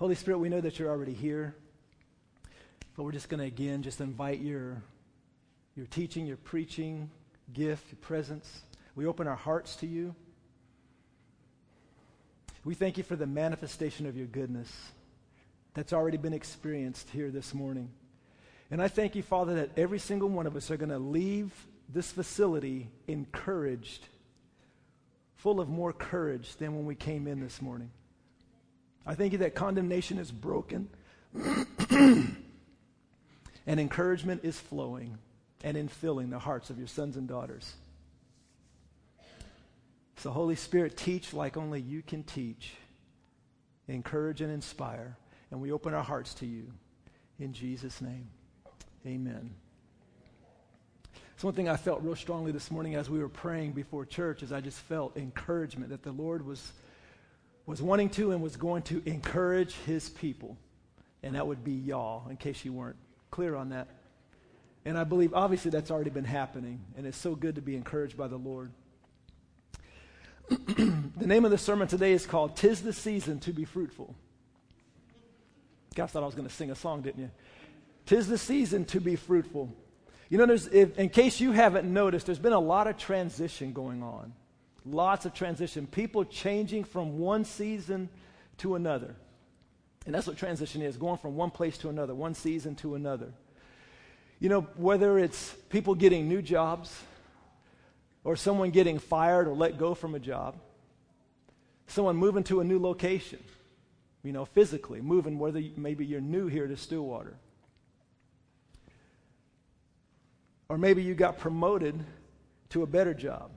[0.00, 1.54] Holy Spirit, we know that you're already here.
[2.96, 4.82] But we're just going to again just invite your,
[5.76, 7.10] your teaching, your preaching,
[7.52, 8.62] gift, your presence.
[8.96, 10.14] We open our hearts to you.
[12.64, 14.72] We thank you for the manifestation of your goodness
[15.74, 17.90] that's already been experienced here this morning.
[18.70, 21.52] And I thank you, Father, that every single one of us are going to leave
[21.90, 24.06] this facility encouraged,
[25.36, 27.90] full of more courage than when we came in this morning.
[29.06, 30.88] I thank you that condemnation is broken
[31.90, 32.36] and
[33.66, 35.18] encouragement is flowing
[35.62, 37.74] and infilling the hearts of your sons and daughters.
[40.16, 42.74] So, Holy Spirit, teach like only you can teach,
[43.88, 45.16] encourage and inspire.
[45.50, 46.72] And we open our hearts to you.
[47.38, 48.28] In Jesus' name,
[49.06, 49.54] amen.
[51.38, 54.42] So, one thing I felt real strongly this morning as we were praying before church
[54.42, 56.72] is I just felt encouragement that the Lord was,
[57.70, 60.56] was wanting to and was going to encourage his people.
[61.22, 62.96] And that would be y'all, in case you weren't
[63.30, 63.86] clear on that.
[64.84, 66.80] And I believe, obviously, that's already been happening.
[66.96, 68.72] And it's so good to be encouraged by the Lord.
[70.48, 74.16] the name of the sermon today is called Tis the Season to Be Fruitful.
[75.94, 77.30] Guys thought I was going to sing a song, didn't you?
[78.06, 79.72] Tis the season to be fruitful.
[80.28, 84.02] You know, if, in case you haven't noticed, there's been a lot of transition going
[84.02, 84.32] on.
[84.84, 85.86] Lots of transition.
[85.86, 88.08] People changing from one season
[88.58, 89.14] to another.
[90.06, 93.32] And that's what transition is going from one place to another, one season to another.
[94.38, 97.02] You know, whether it's people getting new jobs
[98.24, 100.56] or someone getting fired or let go from a job,
[101.86, 103.40] someone moving to a new location
[104.22, 107.36] you know, physically, moving, whether maybe you're new here to Stillwater.
[110.68, 111.98] Or maybe you got promoted
[112.70, 113.50] to a better job.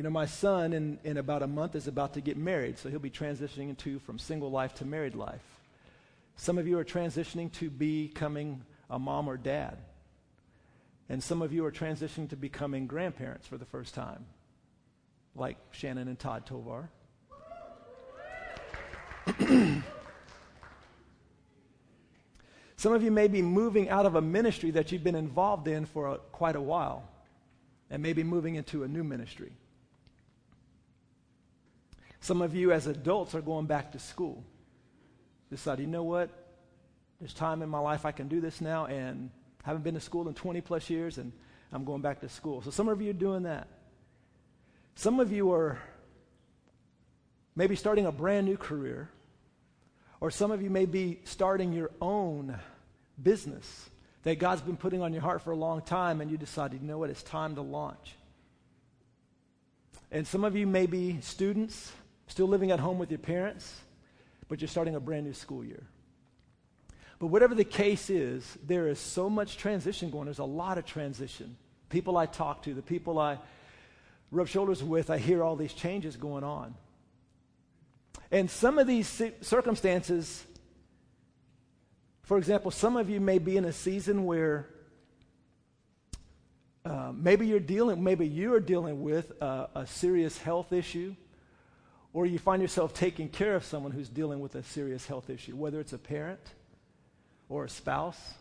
[0.00, 2.88] You know, my son in, in about a month is about to get married, so
[2.88, 5.44] he'll be transitioning into from single life to married life.
[6.36, 9.76] Some of you are transitioning to becoming a mom or dad.
[11.10, 14.24] And some of you are transitioning to becoming grandparents for the first time,
[15.36, 16.88] like Shannon and Todd Tovar.
[22.76, 25.84] Some of you may be moving out of a ministry that you've been involved in
[25.84, 27.06] for a, quite a while
[27.90, 29.52] and maybe moving into a new ministry.
[32.20, 34.44] Some of you as adults are going back to school.
[35.50, 36.30] Decide, you know what?
[37.18, 39.30] There's time in my life I can do this now and
[39.64, 41.32] I haven't been to school in 20 plus years and
[41.72, 42.62] I'm going back to school.
[42.62, 43.68] So some of you are doing that.
[44.94, 45.78] Some of you are
[47.56, 49.10] maybe starting a brand new career
[50.20, 52.58] or some of you may be starting your own
[53.22, 53.90] business
[54.22, 56.86] that God's been putting on your heart for a long time, and you decided, you
[56.86, 58.16] know what, it's time to launch.
[60.10, 61.92] And some of you may be students,
[62.30, 63.80] still living at home with your parents,
[64.48, 65.82] but you're starting a brand new school year.
[67.18, 70.24] But whatever the case is, there is so much transition going.
[70.24, 71.56] There's a lot of transition.
[71.90, 73.38] People I talk to, the people I
[74.30, 76.74] rub shoulders with, I hear all these changes going on.
[78.30, 80.44] And some of these circumstances,
[82.22, 84.68] for example, some of you may be in a season where
[86.84, 91.16] uh, maybe you're dealing, maybe you're dealing with a, a serious health issue,
[92.12, 95.54] or you find yourself taking care of someone who's dealing with a serious health issue,
[95.54, 96.40] whether it's a parent
[97.48, 98.34] or a spouse.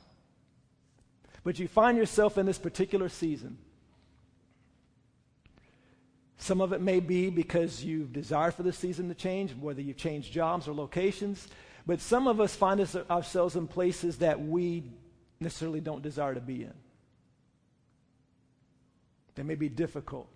[1.44, 3.57] But you find yourself in this particular season
[6.40, 9.97] some of it may be because you desire for the season to change, whether you've
[9.97, 11.47] changed jobs or locations.
[11.86, 14.84] But some of us find us, ourselves in places that we
[15.41, 16.74] necessarily don't desire to be in.
[19.36, 20.30] They may be difficult.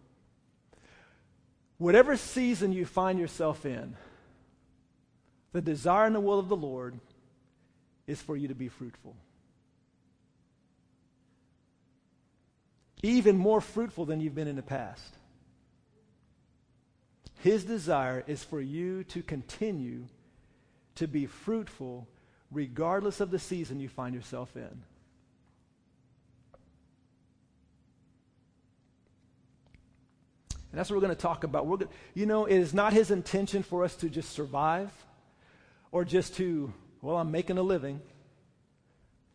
[1.78, 3.95] Whatever season you find yourself in,
[5.52, 6.99] the desire and the will of the Lord
[8.08, 9.16] is for you to be fruitful.
[13.02, 15.17] Even more fruitful than you've been in the past.
[17.41, 20.05] His desire is for you to continue
[20.96, 22.08] to be fruitful
[22.52, 24.84] regardless of the season you find yourself in.
[30.73, 31.67] And that's what we're going to talk about.
[31.67, 34.91] We're going, you know, it is not his intention for us to just survive
[35.91, 38.02] or just to, well, I'm making a living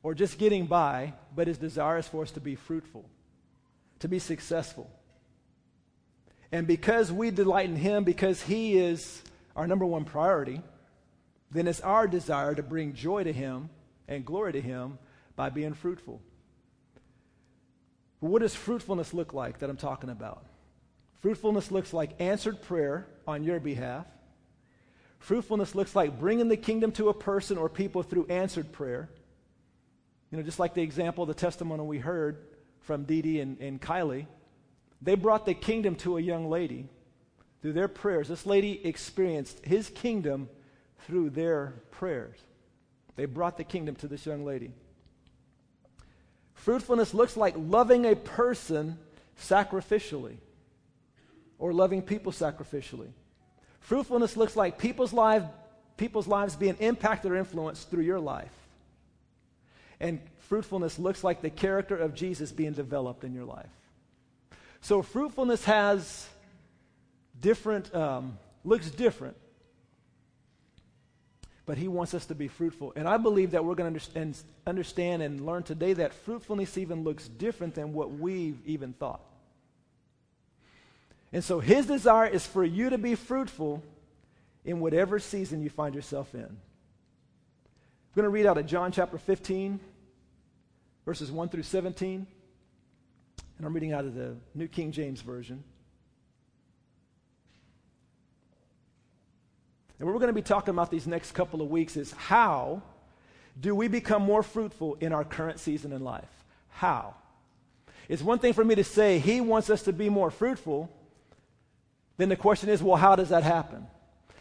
[0.02, 3.08] or just getting by, but his desire is for us to be fruitful,
[4.00, 4.90] to be successful.
[6.50, 9.22] And because we delight in Him, because He is
[9.54, 10.60] our number one priority,
[11.52, 13.70] then it's our desire to bring joy to Him
[14.08, 14.98] and glory to Him
[15.36, 16.20] by being fruitful.
[18.20, 20.47] But what does fruitfulness look like that I'm talking about?
[21.20, 24.06] Fruitfulness looks like answered prayer on your behalf.
[25.18, 29.08] Fruitfulness looks like bringing the kingdom to a person or people through answered prayer.
[30.30, 32.46] You know, just like the example, the testimony we heard
[32.80, 34.26] from Dee Dee and, and Kylie.
[35.02, 36.88] They brought the kingdom to a young lady
[37.62, 38.28] through their prayers.
[38.28, 40.48] This lady experienced his kingdom
[41.00, 42.38] through their prayers.
[43.16, 44.70] They brought the kingdom to this young lady.
[46.54, 48.98] Fruitfulness looks like loving a person
[49.40, 50.36] sacrificially
[51.58, 53.08] or loving people sacrificially.
[53.80, 55.42] Fruitfulness looks like people's, life,
[55.96, 58.52] people's lives being impacted or influenced through your life.
[60.00, 63.66] And fruitfulness looks like the character of Jesus being developed in your life.
[64.80, 66.28] So fruitfulness has
[67.40, 69.36] different, um, looks different.
[71.66, 72.94] But he wants us to be fruitful.
[72.96, 74.34] And I believe that we're going to
[74.66, 79.20] understand and learn today that fruitfulness even looks different than what we've even thought.
[81.32, 83.82] And so his desire is for you to be fruitful
[84.64, 86.44] in whatever season you find yourself in.
[86.44, 89.78] I'm going to read out of John chapter 15,
[91.04, 92.26] verses 1 through 17.
[93.58, 95.62] And I'm reading out of the New King James Version.
[99.98, 102.82] And what we're going to be talking about these next couple of weeks is how
[103.60, 106.44] do we become more fruitful in our current season in life?
[106.68, 107.14] How?
[108.08, 110.88] It's one thing for me to say he wants us to be more fruitful.
[112.18, 113.86] Then the question is, well, how does that happen?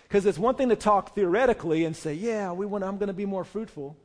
[0.03, 3.13] Because it's one thing to talk theoretically and say, yeah, we want, I'm going to
[3.13, 3.95] be more fruitful.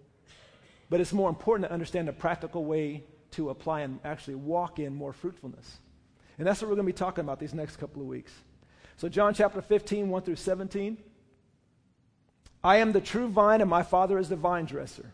[0.88, 3.02] But it's more important to understand the practical way
[3.32, 5.78] to apply and actually walk in more fruitfulness.
[6.38, 8.32] And that's what we're going to be talking about these next couple of weeks.
[8.98, 10.98] So, John chapter 15, 1 through 17.
[12.62, 15.12] I am the true vine, and my Father is the vine dresser.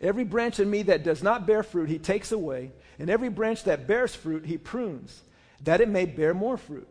[0.00, 3.64] Every branch in me that does not bear fruit, he takes away, and every branch
[3.64, 5.22] that bears fruit, he prunes,
[5.62, 6.88] that it may bear more fruit.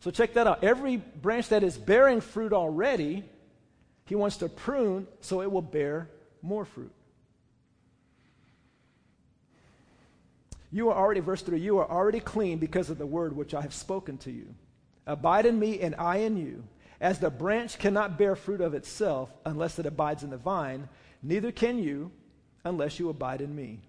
[0.00, 0.62] So check that out.
[0.62, 3.24] Every branch that is bearing fruit already,
[4.04, 6.08] he wants to prune so it will bear
[6.42, 6.92] more fruit.
[10.72, 13.62] You are already, verse 3, you are already clean because of the word which I
[13.62, 14.54] have spoken to you.
[15.06, 16.64] Abide in me, and I in you.
[17.00, 20.88] As the branch cannot bear fruit of itself unless it abides in the vine,
[21.22, 22.10] neither can you
[22.64, 23.80] unless you abide in me.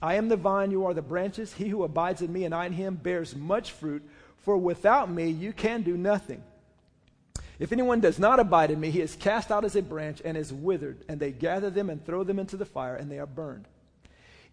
[0.00, 1.52] I am the vine, you are the branches.
[1.52, 4.08] He who abides in me and I in him bears much fruit,
[4.42, 6.42] for without me you can do nothing.
[7.58, 10.36] If anyone does not abide in me, he is cast out as a branch and
[10.36, 13.26] is withered, and they gather them and throw them into the fire, and they are
[13.26, 13.66] burned.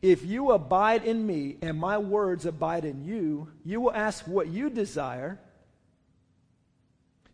[0.02, 4.48] If you abide in me and my words abide in you, you will ask what
[4.48, 5.40] you desire,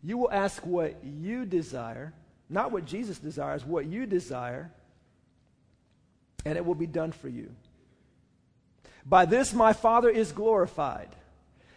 [0.02, 2.12] you will ask what you desire,
[2.48, 4.70] not what Jesus desires, what you desire,
[6.44, 7.50] and it will be done for you.
[9.04, 11.08] By this my Father is glorified,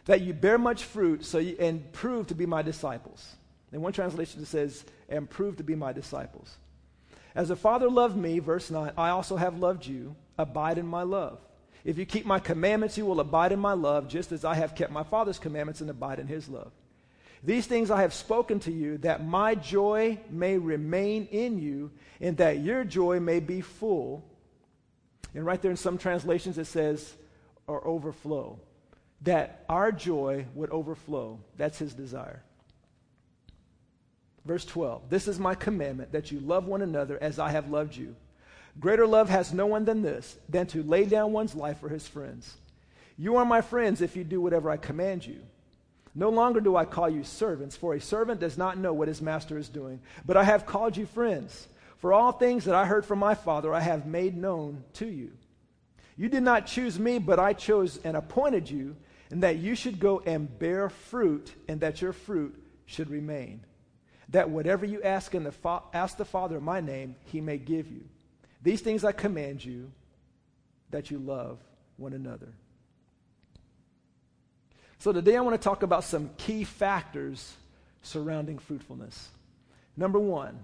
[0.06, 3.36] that you bear much fruit so you, and prove to be my disciples.
[3.72, 6.56] In one translation says, and prove to be my disciples.
[7.34, 10.16] As the Father loved me, verse 9, I also have loved you.
[10.38, 11.40] Abide in my love.
[11.84, 14.76] If you keep my commandments, you will abide in my love, just as I have
[14.76, 16.72] kept my Father's commandments and abide in his love.
[17.44, 22.38] These things I have spoken to you, that my joy may remain in you, and
[22.38, 24.24] that your joy may be full.
[25.34, 27.14] And right there in some translations it says,
[27.68, 28.60] or overflow.
[29.22, 31.40] That our joy would overflow.
[31.58, 32.44] That's his desire.
[34.46, 37.96] Verse 12 This is my commandment, that you love one another as I have loved
[37.96, 38.16] you.
[38.80, 42.08] Greater love has no one than this, than to lay down one's life for his
[42.08, 42.56] friends.
[43.18, 45.40] You are my friends if you do whatever I command you.
[46.14, 49.22] No longer do I call you servants, for a servant does not know what his
[49.22, 50.00] master is doing.
[50.26, 51.68] But I have called you friends.
[51.98, 55.32] For all things that I heard from my Father, I have made known to you.
[56.18, 58.96] You did not choose me, but I chose and appointed you,
[59.30, 62.56] and that you should go and bear fruit, and that your fruit
[62.86, 63.66] should remain.
[64.30, 67.58] That whatever you ask, in the fa- ask the Father in my name, he may
[67.58, 68.06] give you.
[68.62, 69.92] These things I command you,
[70.92, 71.60] that you love
[71.98, 72.54] one another.
[75.00, 77.54] So today I want to talk about some key factors
[78.02, 79.30] surrounding fruitfulness.
[79.98, 80.60] Number one,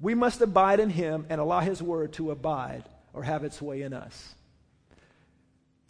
[0.00, 3.82] we must abide in Him and allow His Word to abide or have its way
[3.82, 4.34] in us.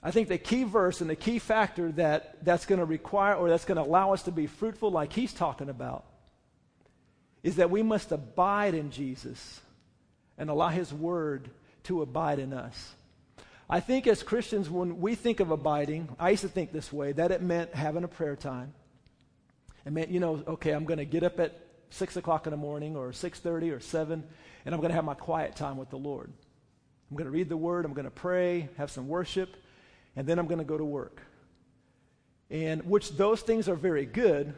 [0.02, 3.48] I think the key verse and the key factor that that's going to require or
[3.48, 6.04] that's going to allow us to be fruitful, like He's talking about,
[7.42, 9.60] is that we must abide in Jesus
[10.36, 11.50] and allow His Word
[11.84, 12.94] to abide in us.
[13.70, 17.12] I think as Christians, when we think of abiding, I used to think this way
[17.12, 18.74] that it meant having a prayer time.
[19.86, 21.58] It meant, you know, okay, I'm going to get up at
[21.90, 24.24] 6 o'clock in the morning or 6.30 or 7,
[24.64, 26.32] and I'm going to have my quiet time with the Lord.
[27.12, 29.54] I'm going to read the Word, I'm going to pray, have some worship,
[30.16, 31.20] and then I'm going to go to work.
[32.48, 34.54] And which those things are very good,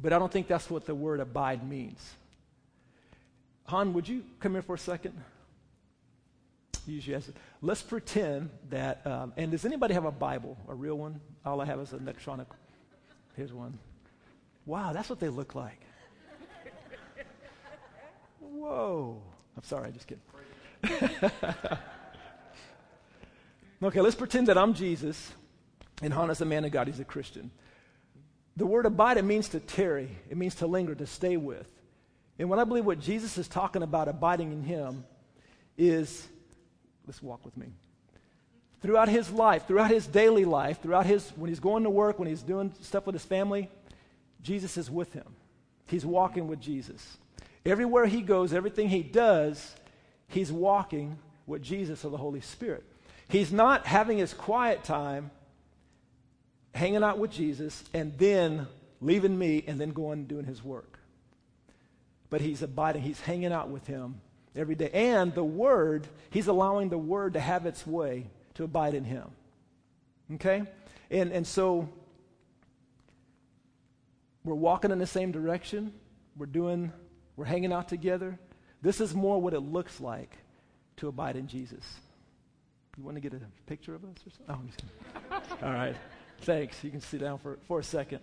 [0.00, 2.14] but I don't think that's what the word abide means.
[3.64, 5.20] Han, would you come here for a second?
[6.86, 7.28] Yes.
[7.60, 9.04] Let's pretend that.
[9.04, 11.20] Um, and does anybody have a Bible, a real one?
[11.44, 12.46] All I have is an electronic.
[13.36, 13.76] Here's one.
[14.66, 15.80] Wow, that's what they look like.
[18.38, 19.20] Whoa.
[19.56, 20.22] I'm sorry, I just kidding.
[23.82, 25.32] okay, let's pretend that I'm Jesus
[26.02, 26.88] and Han is a man of God.
[26.88, 27.50] He's a Christian.
[28.56, 31.68] The word abide, it means to tarry, it means to linger, to stay with.
[32.38, 35.04] And what I believe what Jesus is talking about abiding in him
[35.78, 36.26] is
[37.06, 37.68] let's walk with me.
[38.80, 42.28] Throughout his life, throughout his daily life, throughout his when he's going to work, when
[42.28, 43.70] he's doing stuff with his family,
[44.42, 45.36] Jesus is with him.
[45.86, 47.16] He's walking with Jesus.
[47.64, 49.76] Everywhere he goes, everything he does,
[50.32, 52.84] he's walking with Jesus or the Holy Spirit.
[53.28, 55.30] He's not having his quiet time
[56.74, 58.66] hanging out with Jesus and then
[59.00, 60.98] leaving me and then going and doing his work.
[62.30, 64.20] But he's abiding, he's hanging out with him
[64.56, 64.90] every day.
[64.92, 69.28] And the Word, he's allowing the Word to have its way to abide in him.
[70.34, 70.62] Okay?
[71.10, 71.88] And, and so
[74.44, 75.92] we're walking in the same direction.
[76.36, 76.92] We're doing,
[77.36, 78.38] we're hanging out together.
[78.82, 80.36] This is more what it looks like
[80.96, 81.84] to abide in Jesus.
[82.98, 84.46] You want to get a picture of us or something?
[84.48, 85.62] Oh, I'm just kidding.
[85.62, 85.96] All right.
[86.40, 86.82] Thanks.
[86.82, 88.20] You can sit down for, for a second.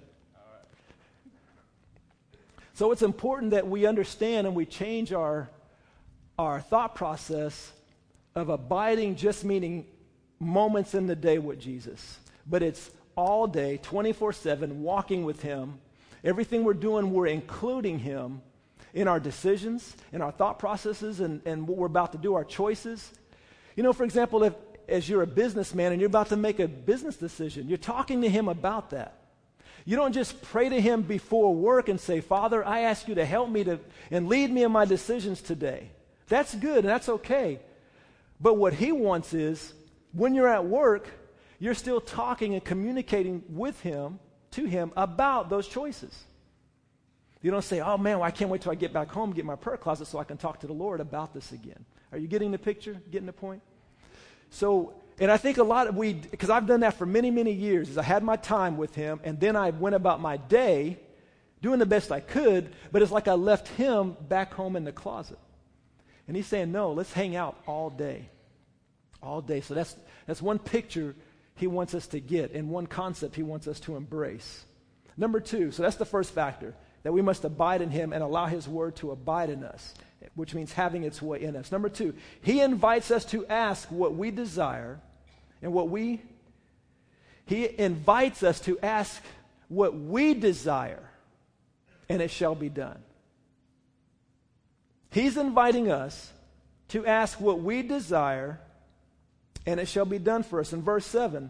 [2.73, 5.49] So it's important that we understand and we change our,
[6.37, 7.71] our thought process
[8.35, 9.85] of abiding just meaning
[10.39, 12.19] moments in the day with Jesus.
[12.47, 15.79] But it's all day, 24 7, walking with Him.
[16.23, 18.41] Everything we're doing, we're including Him
[18.93, 22.43] in our decisions, in our thought processes, and, and what we're about to do, our
[22.43, 23.11] choices.
[23.75, 24.53] You know, for example, if,
[24.89, 27.69] as you're a businessman and you're about to make a business decision.
[27.69, 29.15] You're talking to him about that.
[29.85, 33.25] You don't just pray to him before work and say, Father, I ask you to
[33.25, 33.79] help me to,
[34.11, 35.89] and lead me in my decisions today.
[36.27, 37.59] That's good and that's okay.
[38.39, 39.73] But what he wants is
[40.13, 41.07] when you're at work,
[41.59, 44.19] you're still talking and communicating with him,
[44.51, 46.23] to him, about those choices.
[47.41, 49.45] You don't say, oh man, well, I can't wait till I get back home, get
[49.45, 51.85] my prayer closet so I can talk to the Lord about this again.
[52.11, 53.01] Are you getting the picture?
[53.11, 53.61] Getting the point?
[54.49, 57.51] So, and I think a lot of we, because I've done that for many, many
[57.51, 60.97] years, is I had my time with him, and then I went about my day
[61.61, 64.91] doing the best I could, but it's like I left him back home in the
[64.91, 65.37] closet.
[66.27, 68.29] And he's saying, no, let's hang out all day.
[69.21, 69.61] All day.
[69.61, 71.15] So that's, that's one picture
[71.55, 74.65] he wants us to get, and one concept he wants us to embrace.
[75.17, 78.45] Number two, so that's the first factor, that we must abide in him and allow
[78.45, 79.93] his word to abide in us
[80.35, 81.71] which means having its way in us.
[81.71, 84.99] Number two, he invites us to ask what we desire
[85.61, 86.21] and what we,
[87.45, 89.21] he invites us to ask
[89.67, 91.03] what we desire,
[92.07, 92.99] and it shall be done.
[95.11, 96.31] He's inviting us
[96.89, 98.59] to ask what we desire,
[99.65, 100.73] and it shall be done for us.
[100.73, 101.49] In verse 7,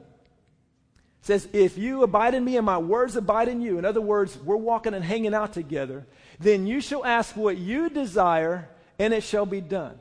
[1.21, 4.37] says, If you abide in me and my words abide in you, in other words,
[4.37, 6.05] we're walking and hanging out together,
[6.39, 9.99] then you shall ask what you desire, and it shall be done.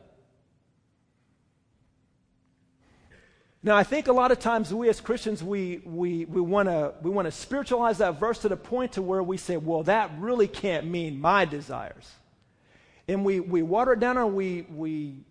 [3.60, 6.94] Now, I think a lot of times we as Christians, we, we, we want to
[7.02, 10.46] we wanna spiritualize that verse to the point to where we say, well, that really
[10.46, 12.08] can't mean my desires.
[13.08, 15.24] And we, we water it down or we, we,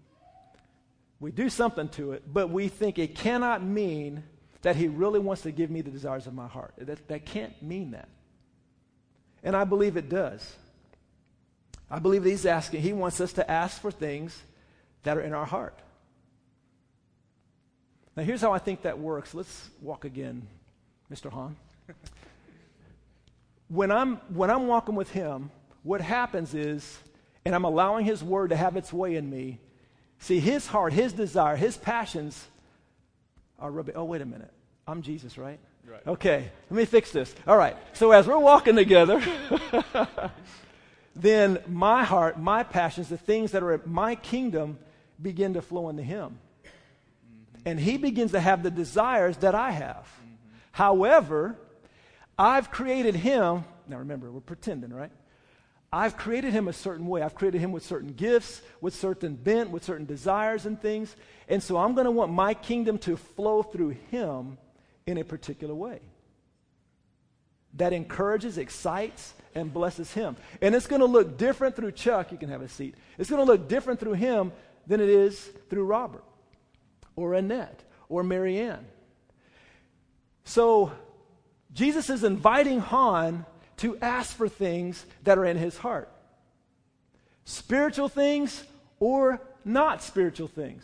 [1.19, 4.23] we do something to it, but we think it cannot mean
[4.61, 6.73] that he really wants to give me the desires of my heart.
[6.77, 8.09] That, that can't mean that.
[9.43, 10.55] And I believe it does.
[11.89, 14.37] I believe that he's asking, he wants us to ask for things
[15.03, 15.77] that are in our heart.
[18.15, 19.33] Now, here's how I think that works.
[19.33, 20.47] Let's walk again,
[21.11, 21.31] Mr.
[21.31, 21.55] Hahn.
[23.67, 25.51] when, I'm, when I'm walking with him,
[25.83, 26.97] what happens is,
[27.45, 29.59] and I'm allowing his word to have its way in me,
[30.19, 32.47] see, his heart, his desire, his passions
[33.59, 33.95] are rubbing.
[33.95, 34.51] Oh, wait a minute.
[34.87, 35.59] I'm Jesus, right?
[35.85, 36.05] Right.
[36.05, 37.33] Okay, let me fix this.
[37.47, 39.23] All right, so as we're walking together,
[41.15, 44.79] then my heart, my passions, the things that are in my kingdom
[45.21, 46.39] begin to flow into him.
[46.65, 47.61] Mm-hmm.
[47.65, 49.95] And he begins to have the desires that I have.
[49.95, 50.33] Mm-hmm.
[50.73, 51.55] However,
[52.37, 55.11] I've created him, now remember, we're pretending, right?
[55.91, 57.21] I've created him a certain way.
[57.21, 61.15] I've created him with certain gifts, with certain bent, with certain desires and things.
[61.47, 64.57] And so I'm going to want my kingdom to flow through him
[65.05, 66.01] in a particular way
[67.77, 70.35] that encourages, excites, and blesses him.
[70.61, 72.31] And it's going to look different through Chuck.
[72.31, 72.95] You can have a seat.
[73.17, 74.51] It's going to look different through him
[74.87, 75.39] than it is
[75.69, 76.23] through Robert
[77.15, 78.85] or Annette or Marianne.
[80.43, 80.91] So
[81.73, 83.45] Jesus is inviting Han
[83.77, 86.09] to ask for things that are in his heart
[87.45, 88.63] spiritual things
[88.99, 90.83] or not spiritual things.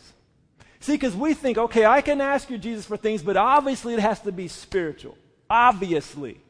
[0.80, 4.00] See, because we think, okay, I can ask you, Jesus, for things, but obviously it
[4.00, 5.16] has to be spiritual.
[5.48, 6.40] Obviously.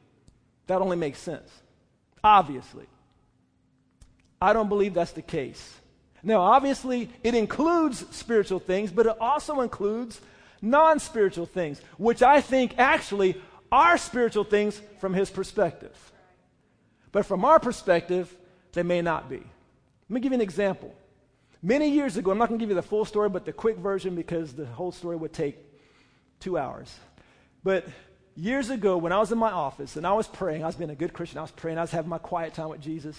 [0.67, 1.51] That only makes sense.
[2.23, 2.87] Obviously.
[4.41, 5.77] I don't believe that's the case.
[6.23, 10.21] Now, obviously, it includes spiritual things, but it also includes
[10.63, 15.97] non spiritual things, which I think actually are spiritual things from his perspective.
[17.15, 18.37] But from our perspective,
[18.73, 19.37] they may not be.
[19.37, 20.93] Let me give you an example.
[21.63, 23.77] Many years ago, I'm not going to give you the full story, but the quick
[23.77, 25.57] version because the whole story would take
[26.41, 26.93] two hours.
[27.63, 27.87] But
[28.35, 30.91] years ago, when I was in my office and I was praying, I was being
[30.91, 33.17] a good Christian, I was praying, I was having my quiet time with Jesus.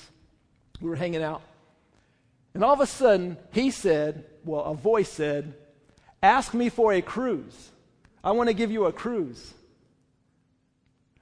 [0.81, 1.41] We were hanging out.
[2.53, 5.53] And all of a sudden, he said, well, a voice said,
[6.21, 7.71] Ask me for a cruise.
[8.21, 9.53] I want to give you a cruise.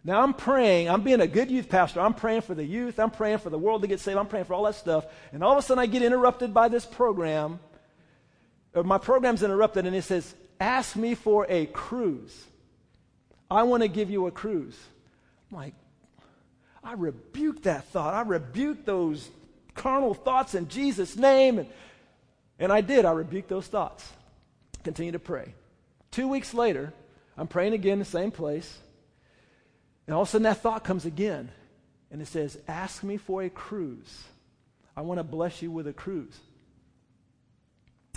[0.04, 2.02] Now I'm praying, I'm being a good youth pastor.
[2.02, 4.46] I'm praying for the youth, I'm praying for the world to get saved, I'm praying
[4.46, 5.06] for all that stuff.
[5.32, 7.60] And all of a sudden I get interrupted by this program,
[8.74, 12.46] or my program's interrupted, and it says, Ask me for a cruise.
[13.50, 14.78] I want to give you a cruise.
[15.52, 15.74] I'm like,
[16.84, 18.14] I rebuke that thought.
[18.14, 19.30] I rebuke those
[19.74, 21.60] carnal thoughts in Jesus' name.
[21.60, 21.70] And,
[22.60, 23.06] and I did.
[23.06, 24.10] I rebuked those thoughts.
[24.84, 25.54] Continue to pray.
[26.12, 26.94] Two weeks later,
[27.38, 28.78] I'm praying again in the same place.
[30.08, 31.50] And all of a sudden, that thought comes again.
[32.12, 34.24] And it says, Ask me for a cruise.
[34.96, 36.38] I want to bless you with a cruise.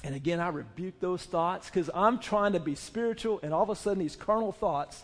[0.04, 3.70] And again, I rebuke those thoughts because I'm trying to be spiritual, and all of
[3.70, 5.02] a sudden, these carnal thoughts,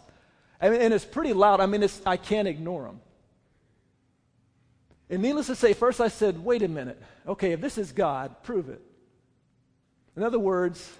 [0.61, 1.61] and it's pretty loud.
[1.61, 3.01] I mean, I can't ignore them.
[5.11, 7.03] And needless to say, first I said, wait a minute.
[7.27, 8.81] Okay, if this is God, prove it.
[10.17, 10.91] In other words,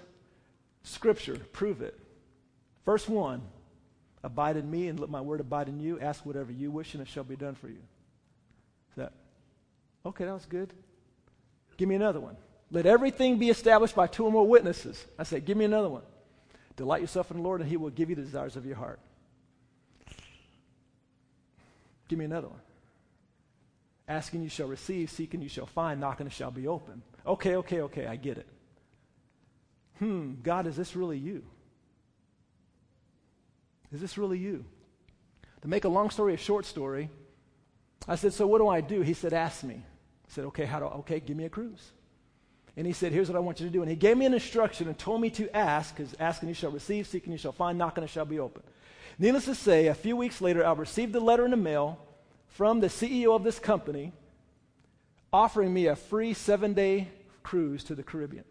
[0.83, 1.97] Scripture, prove it.
[2.85, 3.41] Verse 1
[4.23, 5.99] Abide in me and let my word abide in you.
[5.99, 7.81] Ask whatever you wish, and it shall be done for you.
[8.91, 9.11] Is that
[10.05, 10.25] okay?
[10.25, 10.71] That was good.
[11.75, 12.37] Give me another one.
[12.71, 15.03] Let everything be established by two or more witnesses.
[15.19, 16.03] I said, give me another one.
[16.75, 18.99] Delight yourself in the Lord, and he will give you the desires of your heart.
[22.07, 22.59] Give me another one.
[24.07, 27.01] Asking you shall receive, seeking you shall find, knocking it shall be open.
[27.25, 28.47] Okay, okay, okay, I get it.
[29.99, 31.43] Hmm, God, is this really you?
[33.93, 34.65] Is this really you?
[35.61, 37.09] To make a long story a short story,
[38.07, 39.01] I said, So what do I do?
[39.01, 39.75] He said, Ask me.
[39.75, 41.91] I said, Okay, how do I, okay, give me a cruise.
[42.75, 43.81] And he said, Here's what I want you to do.
[43.81, 46.71] And he gave me an instruction and told me to ask, because asking you shall
[46.71, 48.63] receive, seeking you shall find, knocking it shall be open.
[49.19, 51.99] Needless to say, a few weeks later, I received a letter in the mail
[52.47, 54.11] from the CEO of this company
[55.31, 57.09] offering me a free seven day
[57.43, 58.45] cruise to the Caribbean.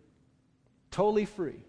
[0.91, 1.65] Totally free.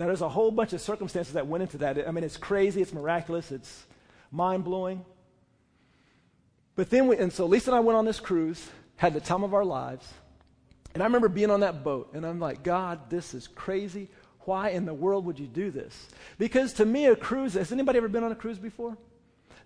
[0.00, 2.08] Now, there's a whole bunch of circumstances that went into that.
[2.08, 3.84] I mean, it's crazy, it's miraculous, it's
[4.30, 5.04] mind blowing.
[6.74, 9.44] But then, we, and so Lisa and I went on this cruise, had the time
[9.44, 10.10] of our lives.
[10.94, 14.08] And I remember being on that boat, and I'm like, God, this is crazy.
[14.46, 16.08] Why in the world would you do this?
[16.38, 18.96] Because to me, a cruise, has anybody ever been on a cruise before?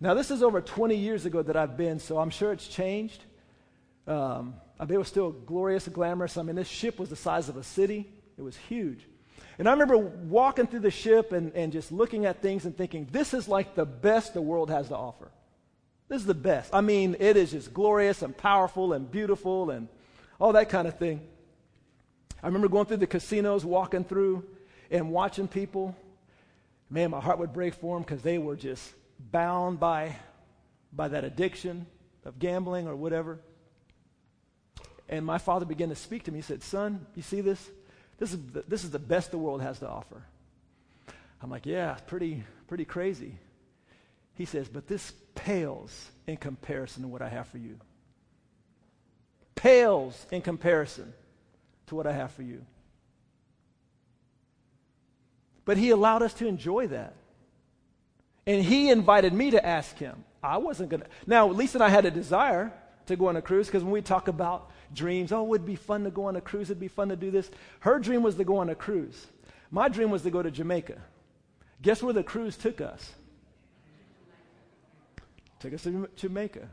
[0.00, 3.22] Now, this is over 20 years ago that I've been, so I'm sure it's changed.
[4.08, 6.36] Um, it was still glorious and glamorous.
[6.36, 9.06] I mean, this ship was the size of a city, it was huge.
[9.59, 13.09] And I remember walking through the ship and, and just looking at things and thinking,
[13.11, 15.30] this is like the best the world has to offer.
[16.09, 16.74] This is the best.
[16.74, 19.88] I mean, it is just glorious and powerful and beautiful and
[20.40, 21.20] all that kind of thing.
[22.42, 24.44] I remember going through the casinos, walking through
[24.90, 25.96] and watching people.
[26.90, 30.16] Man, my heart would break for them because they were just bound by,
[30.92, 31.87] by that addiction
[32.24, 33.38] of gambling or whatever.
[35.09, 36.38] And my father began to speak to me.
[36.38, 37.70] He said, Son, you see this?
[38.24, 40.22] This is the, this is the best the world has to offer.
[41.42, 43.37] I'm like, Yeah, pretty, pretty crazy.
[44.32, 47.78] He says, But this pales in comparison to what I have for you.
[49.54, 51.12] Pales in comparison
[51.88, 52.64] to what I have for you.
[55.66, 57.12] But he allowed us to enjoy that.
[58.46, 60.24] And he invited me to ask him.
[60.42, 61.08] I wasn't going to.
[61.26, 62.72] Now, Lisa and I had a desire
[63.06, 65.76] to go on a cruise because when we talk about dreams, oh, it would be
[65.76, 67.50] fun to go on a cruise, it'd be fun to do this.
[67.80, 69.26] Her dream was to go on a cruise.
[69.70, 71.00] My dream was to go to Jamaica.
[71.82, 73.12] Guess where the cruise took us?
[75.60, 76.68] Took us to Jamaica.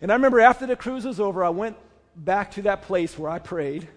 [0.00, 1.76] And I remember after the cruise was over, I went
[2.16, 3.88] back to that place where I prayed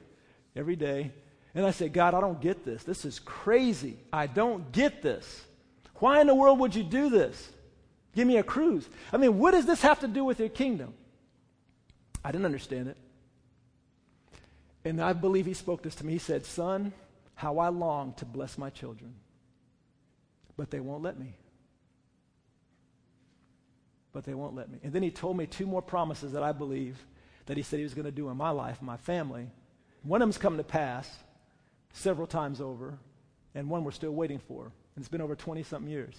[0.55, 1.11] every day.
[1.55, 2.83] And I said, God, I don't get this.
[2.83, 3.97] This is crazy.
[4.11, 5.43] I don't get this.
[5.95, 7.49] Why in the world would you do this?
[8.15, 8.87] Give me a cruise.
[9.11, 10.93] I mean, what does this have to do with your kingdom?
[12.23, 12.97] I didn't understand it.
[14.85, 16.13] And I believe he spoke this to me.
[16.13, 16.93] He said, Son,
[17.35, 19.15] how I long to bless my children,
[20.57, 21.35] but they won't let me.
[24.13, 24.77] but they won't let me.
[24.83, 27.03] And then he told me two more promises that I believe
[27.47, 29.47] that he said he was going to do in my life, my family.
[30.03, 31.09] One of them's come to pass
[31.91, 32.99] several times over,
[33.55, 34.65] and one we're still waiting for.
[34.65, 36.15] And it's been over 20 something years.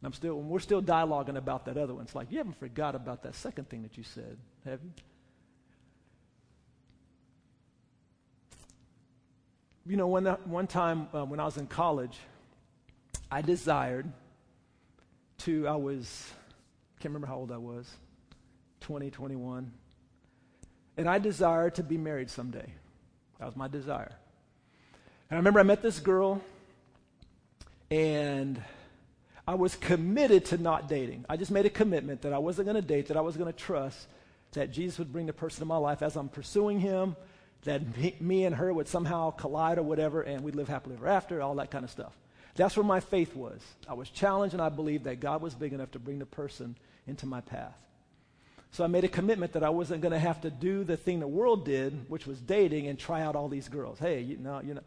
[0.00, 2.04] And I'm still, we're still dialoguing about that other one.
[2.04, 4.90] It's like, you haven't forgot about that second thing that you said, have you?
[9.86, 12.16] You know, one, one time uh, when I was in college,
[13.30, 14.12] I desired
[15.38, 16.30] to, I was,
[17.00, 17.90] can't remember how old I was,
[18.80, 19.72] 20, 21.
[20.96, 22.72] And I desired to be married someday.
[23.38, 24.12] That was my desire.
[25.30, 26.40] And I remember I met this girl,
[27.90, 28.62] and
[29.48, 31.24] I was committed to not dating.
[31.26, 33.50] I just made a commitment that I wasn't going to date, that I was going
[33.50, 34.06] to trust
[34.52, 37.16] that Jesus would bring the person in my life as I'm pursuing him,
[37.64, 37.80] that
[38.20, 41.54] me, and her would somehow collide or whatever, and we'd live happily ever after, all
[41.54, 42.12] that kind of stuff.
[42.56, 43.62] That's where my faith was.
[43.88, 46.76] I was challenged, and I believed that God was big enough to bring the person
[47.06, 47.80] into my path.
[48.70, 51.20] So I made a commitment that I wasn't going to have to do the thing
[51.20, 53.98] the world did, which was dating and try out all these girls.
[53.98, 54.82] Hey, you know, you know,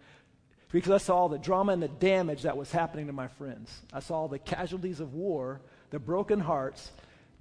[0.71, 3.81] because I saw the drama and the damage that was happening to my friends.
[3.91, 6.91] I saw the casualties of war, the broken hearts,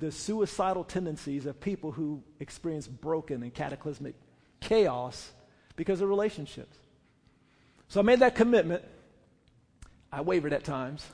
[0.00, 4.14] the suicidal tendencies of people who experience broken and cataclysmic
[4.60, 5.30] chaos
[5.76, 6.76] because of relationships.
[7.88, 8.84] So I made that commitment.
[10.12, 11.06] I wavered at times.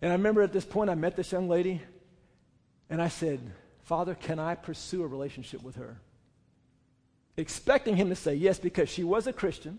[0.00, 1.82] And I remember at this point, I met this young lady,
[2.88, 3.40] and I said,
[3.82, 5.98] Father, can I pursue a relationship with her?
[7.36, 9.78] Expecting him to say yes because she was a Christian.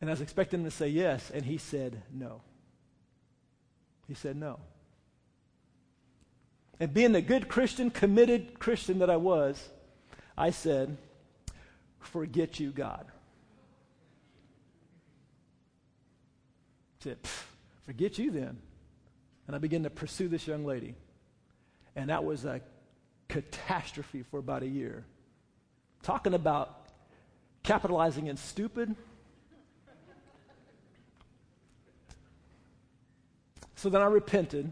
[0.00, 2.40] And I was expecting him to say yes, and he said no.
[4.08, 4.60] He said no.
[6.80, 9.68] And being the good Christian, committed Christian that I was,
[10.36, 10.96] I said,
[11.98, 13.04] Forget you, God.
[17.00, 17.18] I said,
[17.84, 18.58] Forget you then.
[19.46, 20.94] And I began to pursue this young lady.
[21.94, 22.62] And that was a
[23.28, 25.04] catastrophe for about a year.
[26.02, 26.86] Talking about
[27.62, 28.96] capitalizing in stupid.
[33.80, 34.70] So then I repented.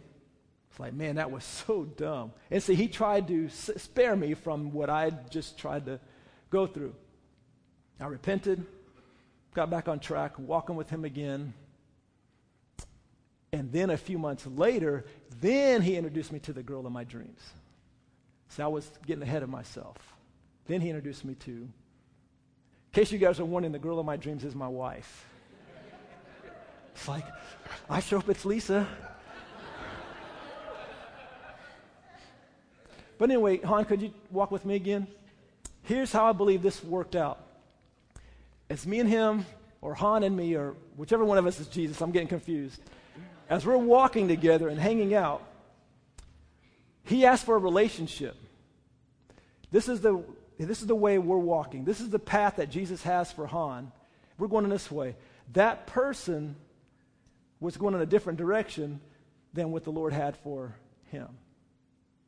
[0.70, 2.32] It's like, man, that was so dumb.
[2.50, 5.98] And so he tried to spare me from what I just tried to
[6.50, 6.94] go through.
[7.98, 8.66] I repented,
[9.54, 11.54] got back on track, walking with him again.
[13.50, 15.06] And then a few months later,
[15.40, 17.40] then he introduced me to the girl of my dreams.
[18.50, 19.96] So I was getting ahead of myself.
[20.66, 21.72] Then he introduced me to, in
[22.92, 25.27] case you guys are wondering, the girl of my dreams is my wife.
[26.98, 27.24] It's like,
[27.88, 28.84] I show up, it's Lisa.
[33.18, 35.06] But anyway, Han, could you walk with me again?
[35.82, 37.40] Here's how I believe this worked out.
[38.68, 39.46] It's me and him,
[39.80, 42.00] or Han and me, or whichever one of us is Jesus.
[42.00, 42.80] I'm getting confused.
[43.48, 45.44] As we're walking together and hanging out,
[47.04, 48.34] he asked for a relationship.
[49.70, 50.20] This is the,
[50.58, 51.84] this is the way we're walking.
[51.84, 53.92] This is the path that Jesus has for Han.
[54.36, 55.14] We're going in this way.
[55.52, 56.56] That person
[57.60, 59.00] was going in a different direction
[59.52, 60.74] than what the Lord had for
[61.10, 61.28] him.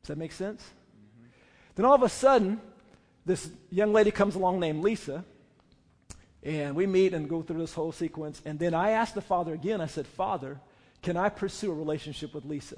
[0.01, 0.61] Does that make sense?
[0.61, 1.27] Mm-hmm.
[1.75, 2.59] Then all of a sudden,
[3.25, 5.23] this young lady comes along named Lisa,
[6.43, 8.41] and we meet and go through this whole sequence.
[8.45, 10.59] And then I asked the Father again, I said, Father,
[11.01, 12.77] can I pursue a relationship with Lisa?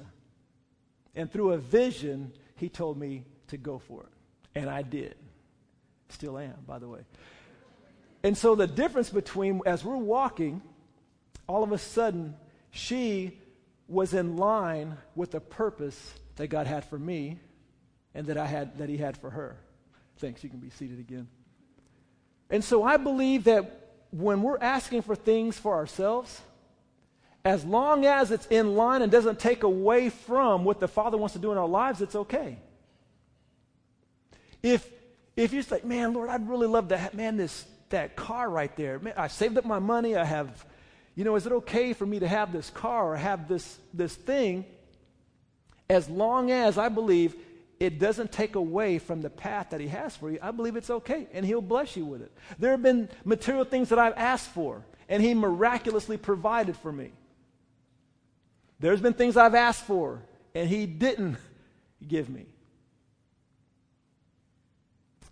[1.14, 4.08] And through a vision, he told me to go for it.
[4.54, 5.14] And I did.
[6.10, 7.00] Still am, by the way.
[8.22, 10.62] And so the difference between, as we're walking,
[11.46, 12.34] all of a sudden,
[12.74, 13.38] she
[13.86, 17.38] was in line with the purpose that God had for me
[18.14, 19.56] and that I had that he had for her.
[20.18, 21.28] Thanks, you can be seated again.
[22.50, 26.40] And so I believe that when we're asking for things for ourselves,
[27.44, 31.34] as long as it's in line and doesn't take away from what the Father wants
[31.34, 32.58] to do in our lives, it's okay.
[34.62, 34.90] If
[35.36, 38.74] if you say, "Man, Lord, I'd really love to have man this that car right
[38.76, 38.98] there.
[38.98, 40.16] Man, I saved up my money.
[40.16, 40.64] I have
[41.14, 44.14] you know, is it okay for me to have this car or have this, this
[44.14, 44.64] thing
[45.88, 47.36] as long as I believe
[47.78, 50.38] it doesn't take away from the path that He has for you?
[50.42, 52.32] I believe it's okay, and He'll bless you with it.
[52.58, 57.12] There have been material things that I've asked for, and He miraculously provided for me.
[58.80, 60.22] There's been things I've asked for,
[60.54, 61.36] and He didn't
[62.08, 62.46] give me.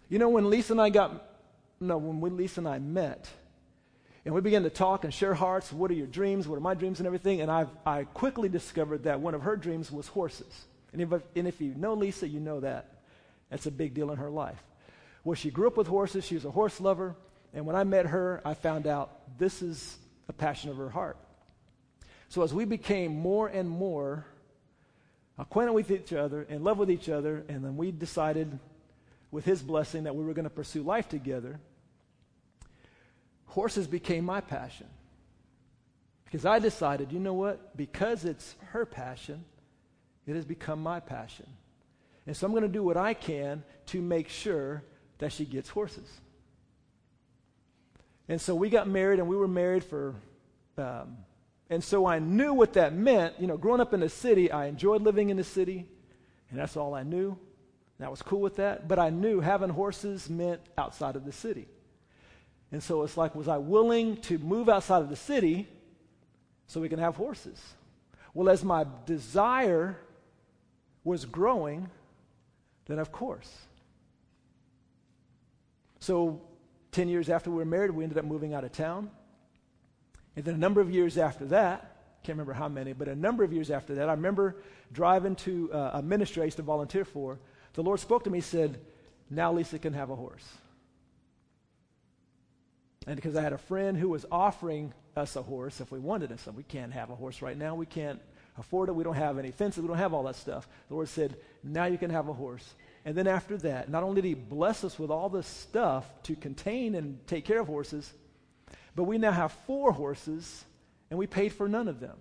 [0.08, 1.26] You know, when Lisa and I got,
[1.80, 3.28] no, when Lisa and I met,
[4.24, 5.72] and we began to talk and share hearts.
[5.72, 6.46] What are your dreams?
[6.46, 7.40] What are my dreams and everything?
[7.40, 10.64] And i I quickly discovered that one of her dreams was horses.
[10.92, 12.88] And if, and if you know Lisa, you know that.
[13.50, 14.62] That's a big deal in her life.
[15.24, 16.24] Well, she grew up with horses.
[16.24, 17.16] She was a horse lover.
[17.52, 21.16] And when I met her, I found out this is a passion of her heart.
[22.28, 24.24] So as we became more and more,
[25.38, 28.58] acquainted with each other, in love with each other, and then we decided,
[29.30, 31.60] with his blessing, that we were going to pursue life together.
[33.52, 34.86] Horses became my passion.
[36.24, 37.76] Because I decided, you know what?
[37.76, 39.44] Because it's her passion,
[40.26, 41.44] it has become my passion.
[42.26, 44.82] And so I'm going to do what I can to make sure
[45.18, 46.08] that she gets horses.
[48.26, 50.14] And so we got married, and we were married for,
[50.78, 51.18] um,
[51.68, 53.34] and so I knew what that meant.
[53.38, 55.86] You know, growing up in the city, I enjoyed living in the city,
[56.50, 57.36] and that's all I knew.
[57.98, 58.88] And I was cool with that.
[58.88, 61.68] But I knew having horses meant outside of the city.
[62.72, 65.68] And so it's like, was I willing to move outside of the city
[66.66, 67.60] so we can have horses?
[68.32, 69.98] Well, as my desire
[71.04, 71.90] was growing,
[72.86, 73.50] then of course.
[76.00, 76.40] So
[76.92, 79.10] 10 years after we were married, we ended up moving out of town.
[80.34, 83.44] And then a number of years after that, can't remember how many, but a number
[83.44, 84.56] of years after that, I remember
[84.92, 87.38] driving to uh, a ministry I used to volunteer for.
[87.74, 88.80] The Lord spoke to me, said,
[89.28, 90.46] Now Lisa can have a horse.
[93.06, 96.30] And because I had a friend who was offering us a horse if we wanted
[96.30, 97.74] it, so we can't have a horse right now.
[97.74, 98.20] We can't
[98.58, 98.92] afford it.
[98.92, 99.82] We don't have any fences.
[99.82, 100.68] We don't have all that stuff.
[100.88, 102.74] The Lord said, Now you can have a horse.
[103.04, 106.36] And then after that, not only did He bless us with all this stuff to
[106.36, 108.12] contain and take care of horses,
[108.94, 110.64] but we now have four horses,
[111.10, 112.16] and we paid for none of them.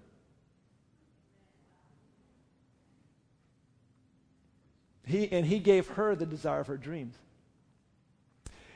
[5.05, 7.15] He, and He gave her the desire of her dreams.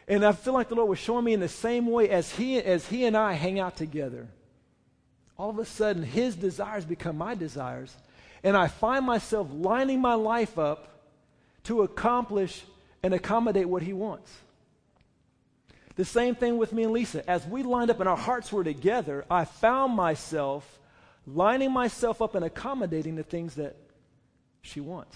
[0.07, 2.57] And I feel like the Lord was showing me in the same way as He,
[2.57, 4.27] as he and I hang out together.
[5.37, 7.95] All of a sudden, His desires become my desires.
[8.43, 10.95] And I find myself lining my life up
[11.63, 12.63] to accomplish
[13.01, 14.31] and accommodate what he wants.
[15.95, 17.27] The same thing with me and Lisa.
[17.29, 20.79] As we lined up and our hearts were together, I found myself
[21.25, 23.75] lining myself up and accommodating the things that
[24.61, 25.15] she wants.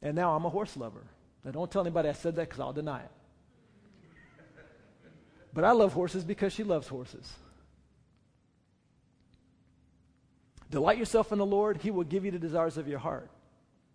[0.00, 1.02] And now I'm a horse lover.
[1.48, 3.10] Now, don't tell anybody I said that because I'll deny it.
[5.54, 7.32] But I love horses because she loves horses.
[10.70, 13.30] Delight yourself in the Lord, He will give you the desires of your heart.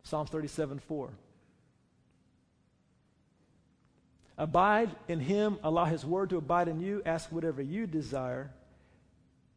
[0.01, 1.11] Psalms 37 4.
[4.39, 8.49] Abide in him, allow his word to abide in you, ask whatever you desire,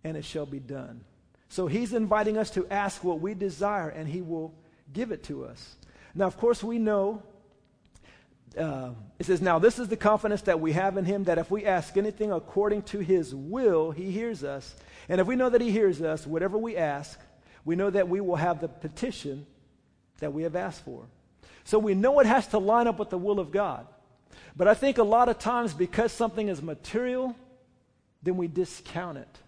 [0.05, 1.01] and it shall be done.
[1.49, 4.53] So he's inviting us to ask what we desire, and he will
[4.93, 5.77] give it to us.
[6.15, 7.23] Now, of course, we know.
[8.57, 11.51] Uh, it says, Now, this is the confidence that we have in him that if
[11.51, 14.75] we ask anything according to his will, he hears us.
[15.09, 17.19] And if we know that he hears us, whatever we ask,
[17.65, 19.47] we know that we will have the petition
[20.19, 21.05] that we have asked for.
[21.65, 23.87] So we know it has to line up with the will of God.
[24.57, 27.37] But I think a lot of times because something is material,
[28.23, 29.39] then we discount it.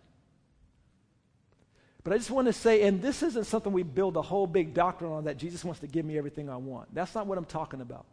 [2.05, 4.75] But I just want to say, and this isn't something we build a whole big
[4.75, 6.94] doctrine on that Jesus wants to give me everything I want.
[6.94, 8.07] That's not what I'm talking about.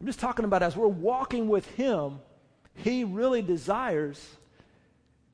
[0.00, 2.20] I'm just talking about as we're walking with Him,
[2.74, 4.24] He really desires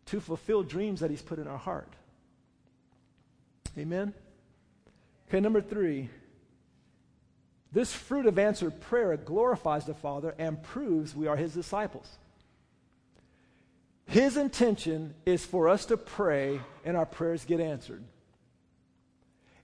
[0.06, 1.92] to fulfill dreams that He's put in our heart.
[3.78, 4.12] Amen?
[5.28, 6.08] Okay, number three.
[7.72, 12.08] This fruit of answered prayer glorifies the Father and proves we are his disciples.
[14.06, 18.02] His intention is for us to pray and our prayers get answered.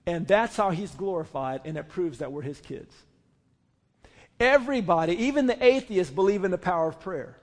[0.05, 2.93] And that's how he's glorified, and it proves that we're his kids.
[4.39, 7.37] Everybody, even the atheists, believe in the power of prayer.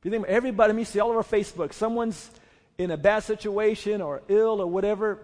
[0.00, 2.30] If You think about everybody, I mean, see all over Facebook, someone's
[2.78, 5.20] in a bad situation or ill or whatever,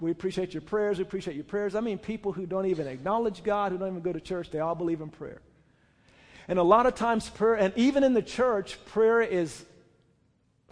[0.00, 0.98] we appreciate your prayers.
[0.98, 1.74] We appreciate your prayers.
[1.74, 4.60] I mean, people who don't even acknowledge God, who don't even go to church, they
[4.60, 5.42] all believe in prayer.
[6.48, 9.64] And a lot of times, prayer, and even in the church, prayer is,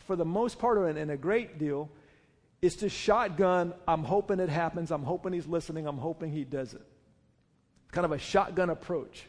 [0.07, 1.91] for the most part, and a great deal,
[2.63, 3.75] is to shotgun.
[3.87, 4.91] I'm hoping it happens.
[4.91, 5.87] I'm hoping he's listening.
[5.87, 6.83] I'm hoping he does it.
[7.93, 9.25] Kind of a shotgun approach.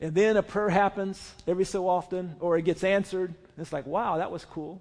[0.00, 3.34] And then a prayer happens every so often, or it gets answered.
[3.58, 4.80] it's like, wow, that was cool.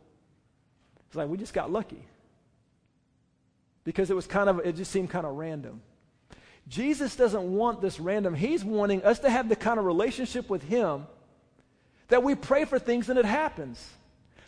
[1.08, 2.06] It's like we just got lucky
[3.84, 5.82] because it was kind of, it just seemed kind of random.
[6.68, 8.36] Jesus doesn't want this random.
[8.36, 11.08] He's wanting us to have the kind of relationship with Him
[12.10, 13.84] that we pray for things and it happens.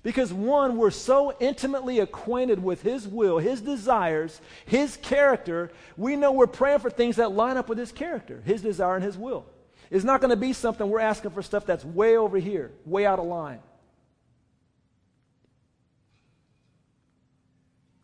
[0.03, 6.31] Because one, we're so intimately acquainted with His will, His desires, His character, we know
[6.31, 9.45] we're praying for things that line up with His character, His desire, and His will.
[9.91, 13.05] It's not going to be something we're asking for stuff that's way over here, way
[13.05, 13.59] out of line.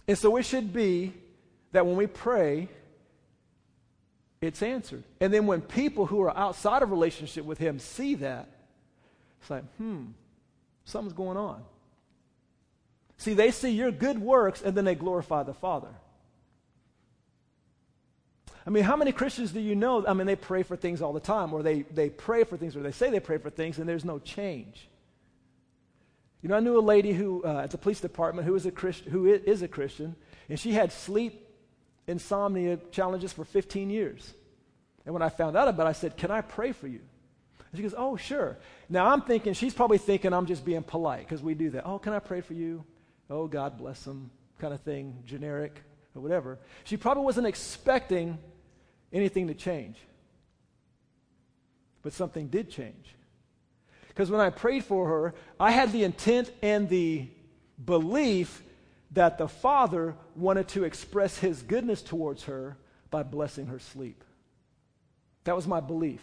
[0.08, 1.14] And so it should be
[1.72, 2.70] that when we pray,
[4.40, 5.04] it's answered.
[5.20, 8.48] And then when people who are outside of relationship with Him see that,
[9.42, 10.06] it's like, hmm,
[10.86, 11.64] something's going on.
[13.18, 15.90] See, they see your good works and then they glorify the Father.
[18.66, 20.06] I mean, how many Christians do you know?
[20.06, 22.76] I mean, they pray for things all the time, or they, they pray for things,
[22.76, 24.90] or they say they pray for things, and there's no change.
[26.42, 28.72] You know, I knew a lady who, uh, at the police department, who is a
[28.72, 30.18] Christian, who is a Christian,
[30.50, 31.48] and she had sleep
[32.08, 34.34] insomnia challenges for 15 years.
[35.06, 37.00] And when I found out about it, I said, Can I pray for you?
[37.72, 38.58] And she goes, Oh, sure.
[38.90, 41.86] Now I'm thinking, she's probably thinking I'm just being polite because we do that.
[41.86, 42.84] Oh, can I pray for you?
[43.30, 45.82] Oh, God bless them, kind of thing, generic
[46.16, 46.60] or whatever.
[46.84, 48.38] She probably wasn't expecting
[49.12, 49.98] anything to change.
[52.02, 53.16] But something did change.
[54.08, 57.28] Because when I prayed for her, I had the intent and the
[57.84, 58.64] belief
[59.12, 62.78] that the Father wanted to express his goodness towards her
[63.10, 64.24] by blessing her sleep.
[65.44, 66.22] That was my belief.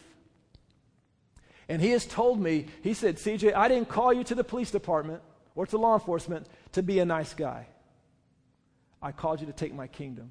[1.68, 4.70] And he has told me, he said, CJ, I didn't call you to the police
[4.70, 5.22] department
[5.54, 7.66] or to law enforcement to be a nice guy.
[9.00, 10.30] I called you to take my kingdom.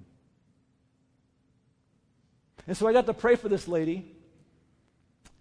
[2.68, 4.16] And so I got to pray for this lady.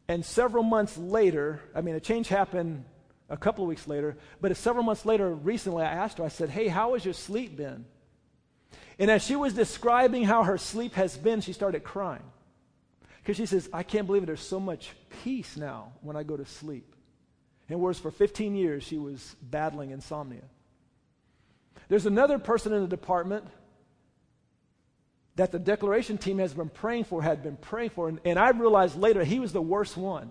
[0.08, 2.84] And several months later, I mean, a change happened
[3.30, 6.50] a couple of weeks later, but several months later, recently, I asked her, I said,
[6.50, 7.86] Hey, how has your sleep been?
[8.98, 12.22] And as she was describing how her sleep has been, she started crying.
[13.22, 14.26] Because she says, I can't believe it.
[14.26, 14.90] There's so much
[15.22, 16.91] peace now when I go to sleep.
[17.72, 20.42] And whereas for 15 years she was battling insomnia.
[21.88, 23.46] There's another person in the department
[25.36, 28.50] that the declaration team has been praying for, had been praying for, and, and I
[28.50, 30.30] realized later he was the worst one.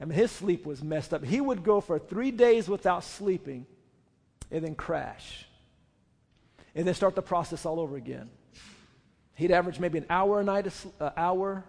[0.00, 1.24] I mean, his sleep was messed up.
[1.24, 3.66] He would go for three days without sleeping
[4.52, 5.46] and then crash
[6.72, 8.30] and then start the process all over again.
[9.34, 11.64] He'd average maybe an hour a night, an uh, hour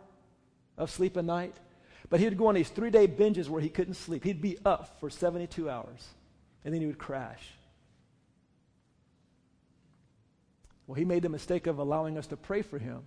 [0.78, 1.56] of sleep a night.
[2.10, 4.24] But he'd go on these three day binges where he couldn't sleep.
[4.24, 6.08] He'd be up for 72 hours,
[6.64, 7.44] and then he would crash.
[10.88, 13.02] Well, he made the mistake of allowing us to pray for him.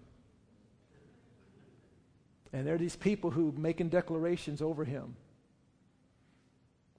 [2.52, 5.14] And there are these people who making declarations over him.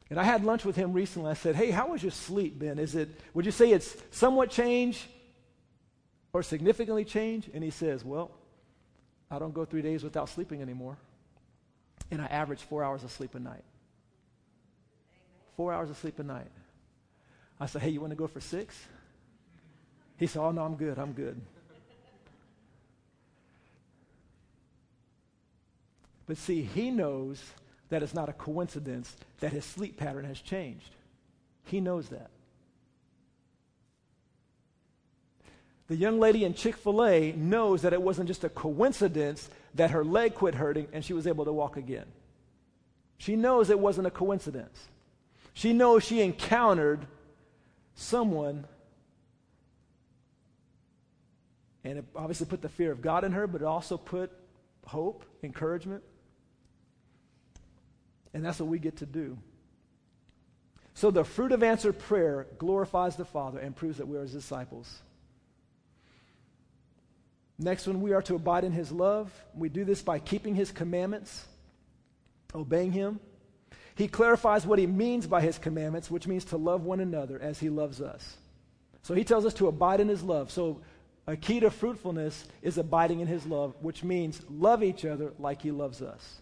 [0.09, 1.29] And I had lunch with him recently.
[1.29, 2.79] I said, "Hey, how was your sleep Ben?
[2.79, 5.05] Is it would you say it's somewhat changed
[6.33, 8.31] or significantly changed?" And he says, "Well,
[9.29, 10.97] I don't go three days without sleeping anymore.
[12.11, 13.63] And I average four hours of sleep a night.
[15.55, 16.51] Four hours of sleep a night.
[17.59, 18.75] I said, hey, you want to go for six?
[20.17, 20.97] He said, oh, no, I'm good.
[20.97, 21.39] I'm good.
[26.25, 27.43] But see, he knows
[27.89, 30.91] that it's not a coincidence that his sleep pattern has changed.
[31.65, 32.29] He knows that.
[35.87, 39.91] The young lady in Chick fil A knows that it wasn't just a coincidence that
[39.91, 42.05] her leg quit hurting and she was able to walk again.
[43.17, 44.87] She knows it wasn't a coincidence.
[45.53, 47.05] She knows she encountered
[47.93, 48.65] someone,
[51.83, 54.31] and it obviously put the fear of God in her, but it also put
[54.85, 56.01] hope, encouragement.
[58.33, 59.37] And that's what we get to do.
[60.93, 64.33] So the fruit of answered prayer glorifies the Father and proves that we are his
[64.33, 65.01] disciples.
[67.61, 69.31] Next one, we are to abide in his love.
[69.53, 71.45] We do this by keeping his commandments,
[72.55, 73.19] obeying him.
[73.95, 77.59] He clarifies what he means by his commandments, which means to love one another as
[77.59, 78.37] he loves us.
[79.03, 80.51] So he tells us to abide in his love.
[80.51, 80.79] So
[81.27, 85.61] a key to fruitfulness is abiding in his love, which means love each other like
[85.61, 86.39] he loves us.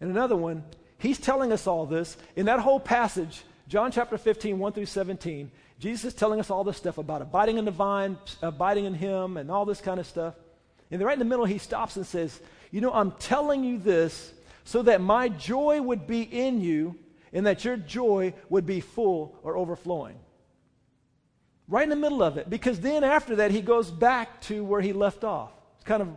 [0.00, 0.64] And another one,
[0.98, 5.50] he's telling us all this in that whole passage, John chapter 15, 1 through 17.
[5.84, 9.36] Jesus is telling us all this stuff about abiding in the vine, abiding in Him,
[9.36, 10.34] and all this kind of stuff.
[10.90, 13.76] And then right in the middle, he stops and says, You know, I'm telling you
[13.76, 14.32] this
[14.64, 16.98] so that my joy would be in you
[17.34, 20.18] and that your joy would be full or overflowing.
[21.68, 22.48] Right in the middle of it.
[22.48, 25.52] Because then after that, he goes back to where he left off.
[25.74, 26.08] It's kind of,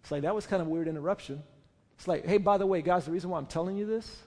[0.00, 1.40] it's like, that was kind of weird interruption.
[1.98, 4.22] It's like, hey, by the way, guys, the reason why I'm telling you this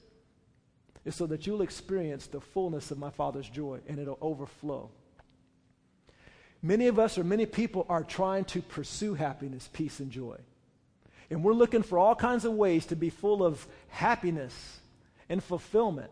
[1.06, 4.90] is so that you'll experience the fullness of my Father's joy and it'll overflow.
[6.62, 10.38] Many of us or many people are trying to pursue happiness, peace, and joy.
[11.30, 14.80] And we're looking for all kinds of ways to be full of happiness
[15.30, 16.12] and fulfillment.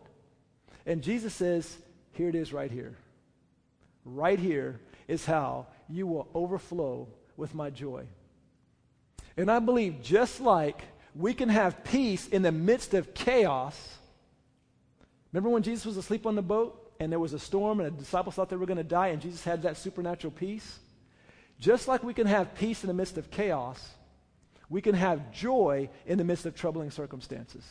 [0.86, 1.76] And Jesus says,
[2.12, 2.96] here it is right here.
[4.04, 8.04] Right here is how you will overflow with my joy.
[9.36, 10.82] And I believe just like
[11.14, 13.98] we can have peace in the midst of chaos,
[15.34, 18.00] Remember when Jesus was asleep on the boat and there was a storm and the
[18.00, 20.78] disciples thought they were going to die and Jesus had that supernatural peace?
[21.58, 23.84] Just like we can have peace in the midst of chaos,
[24.68, 27.68] we can have joy in the midst of troubling circumstances.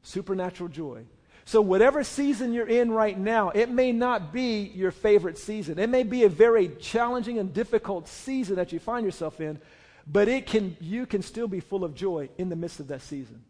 [0.00, 1.04] Supernatural joy.
[1.44, 5.78] So, whatever season you're in right now, it may not be your favorite season.
[5.78, 9.60] It may be a very challenging and difficult season that you find yourself in,
[10.06, 13.02] but it can, you can still be full of joy in the midst of that
[13.02, 13.42] season.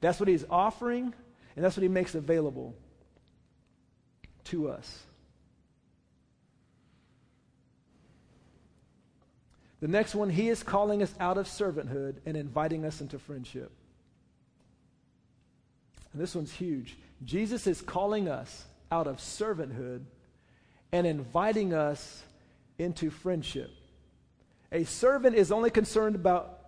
[0.00, 1.14] That's what He's offering,
[1.56, 2.74] and that's what He makes available
[4.44, 5.02] to us.
[9.80, 13.70] The next one, He is calling us out of servanthood and inviting us into friendship.
[16.12, 16.96] And this one's huge.
[17.24, 20.04] Jesus is calling us out of servanthood
[20.92, 22.22] and inviting us
[22.78, 23.70] into friendship.
[24.74, 26.58] A servant is only concerned about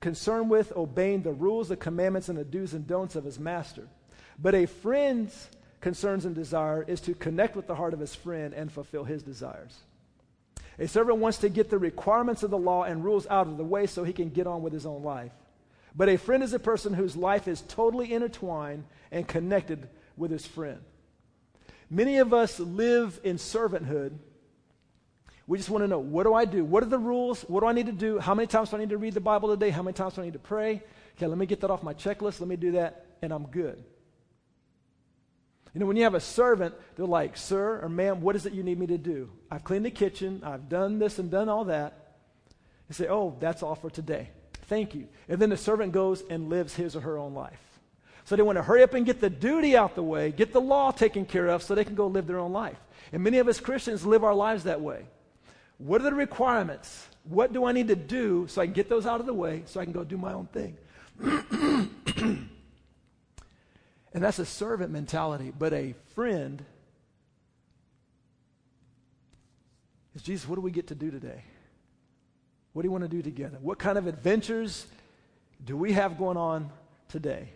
[0.00, 3.88] concerned with obeying the rules, the commandments, and the do's and don'ts of his master.
[4.38, 5.48] But a friend's
[5.80, 9.22] concerns and desire is to connect with the heart of his friend and fulfill his
[9.22, 9.78] desires.
[10.78, 13.64] A servant wants to get the requirements of the law and rules out of the
[13.64, 15.32] way so he can get on with his own life.
[15.94, 20.44] But a friend is a person whose life is totally intertwined and connected with his
[20.44, 20.80] friend.
[21.88, 24.18] Many of us live in servanthood.
[25.46, 26.64] We just want to know what do I do?
[26.64, 27.42] What are the rules?
[27.42, 28.18] What do I need to do?
[28.18, 29.70] How many times do I need to read the Bible today?
[29.70, 30.82] How many times do I need to pray?
[31.16, 32.40] Okay, let me get that off my checklist.
[32.40, 33.82] Let me do that, and I'm good.
[35.72, 38.54] You know, when you have a servant, they're like, Sir or ma'am, what is it
[38.54, 39.30] you need me to do?
[39.50, 42.14] I've cleaned the kitchen, I've done this and done all that.
[42.88, 44.30] You say, Oh, that's all for today.
[44.68, 45.06] Thank you.
[45.28, 47.60] And then the servant goes and lives his or her own life.
[48.24, 50.60] So they want to hurry up and get the duty out the way, get the
[50.60, 52.78] law taken care of so they can go live their own life.
[53.12, 55.06] And many of us Christians live our lives that way.
[55.78, 57.08] What are the requirements?
[57.24, 59.62] What do I need to do so I can get those out of the way
[59.66, 60.76] so I can go do my own thing?
[61.20, 62.48] and
[64.12, 65.52] that's a servant mentality.
[65.56, 66.64] But a friend
[70.14, 71.42] is Jesus, what do we get to do today?
[72.72, 73.58] What do you want to do together?
[73.60, 74.86] What kind of adventures
[75.64, 76.70] do we have going on
[77.08, 77.50] today?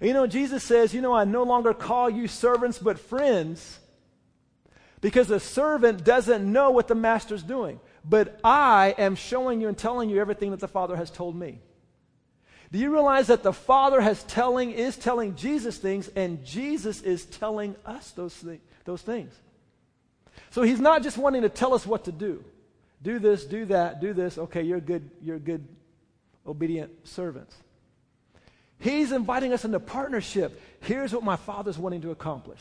[0.00, 3.78] You know, Jesus says, You know, I no longer call you servants, but friends,
[5.00, 7.80] because a servant doesn't know what the master's doing.
[8.04, 11.60] But I am showing you and telling you everything that the Father has told me.
[12.72, 17.24] Do you realize that the Father has telling, is telling Jesus things, and Jesus is
[17.24, 19.34] telling us those, th- those things?
[20.50, 22.44] So he's not just wanting to tell us what to do
[23.02, 24.36] do this, do that, do this.
[24.36, 25.66] Okay, you're good, you're good,
[26.46, 27.56] obedient servants.
[28.78, 30.60] He's inviting us into partnership.
[30.80, 32.60] Here's what my Father's wanting to accomplish.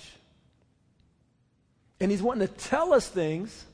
[2.00, 3.66] And He's wanting to tell us things.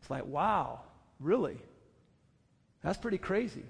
[0.00, 0.80] It's like, wow,
[1.20, 1.58] really?
[2.82, 3.64] That's pretty crazy.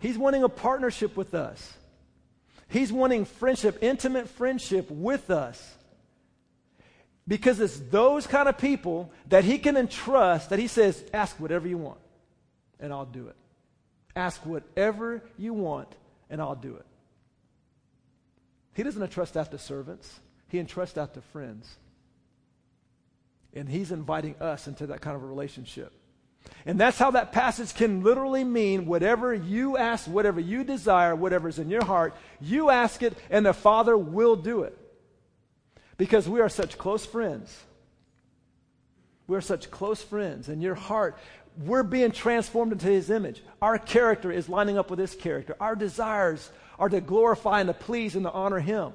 [0.00, 1.74] He's wanting a partnership with us.
[2.68, 5.74] He's wanting friendship, intimate friendship with us.
[7.26, 11.68] Because it's those kind of people that he can entrust that he says, ask whatever
[11.68, 11.98] you want,
[12.80, 13.36] and I'll do it.
[14.16, 15.94] Ask whatever you want,
[16.30, 16.86] and I'll do it.
[18.74, 21.76] He doesn't entrust that to servants, he entrusts that to friends.
[23.54, 25.92] And he's inviting us into that kind of a relationship.
[26.66, 31.58] And that's how that passage can literally mean whatever you ask, whatever you desire, whatever's
[31.58, 34.76] in your heart, you ask it, and the Father will do it
[35.96, 37.64] because we are such close friends.
[39.26, 40.48] We're such close friends.
[40.48, 41.18] And your heart,
[41.58, 43.42] we're being transformed into His image.
[43.60, 45.56] Our character is lining up with His character.
[45.60, 48.92] Our desires are to glorify and to please and to honor Him.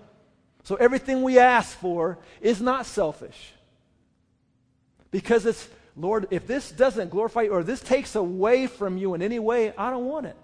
[0.63, 3.53] So everything we ask for is not selfish.
[5.13, 9.21] Because it's, Lord, if this doesn't glorify you or this takes away from you in
[9.21, 10.35] any way, I don't want it.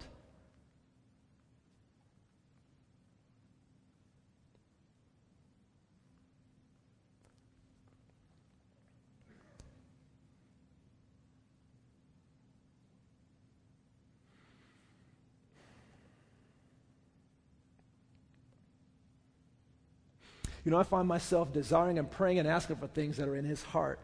[20.64, 23.44] You know, I find myself desiring and praying and asking for things that are in
[23.44, 23.98] his heart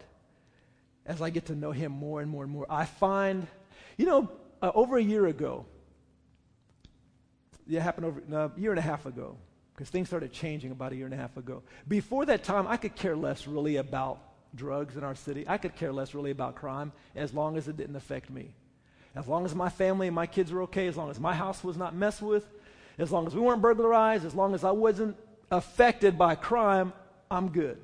[1.07, 2.66] as I get to know him more and more and more.
[2.68, 3.46] I find,
[3.96, 4.30] you know,
[4.61, 5.66] uh, over a year ago,
[7.68, 9.36] it happened over no, a year and a half ago,
[9.74, 11.62] because things started changing about a year and a half ago.
[11.86, 14.20] Before that time, I could care less really about
[14.54, 15.44] drugs in our city.
[15.46, 18.54] I could care less really about crime as long as it didn't affect me.
[19.14, 21.64] As long as my family and my kids were okay, as long as my house
[21.64, 22.46] was not messed with,
[22.98, 25.16] as long as we weren't burglarized, as long as I wasn't
[25.50, 26.92] affected by crime,
[27.30, 27.78] I'm good.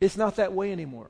[0.00, 1.08] It's not that way anymore.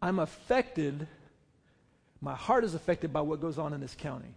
[0.00, 1.06] I'm affected,
[2.20, 4.34] my heart is affected by what goes on in this county.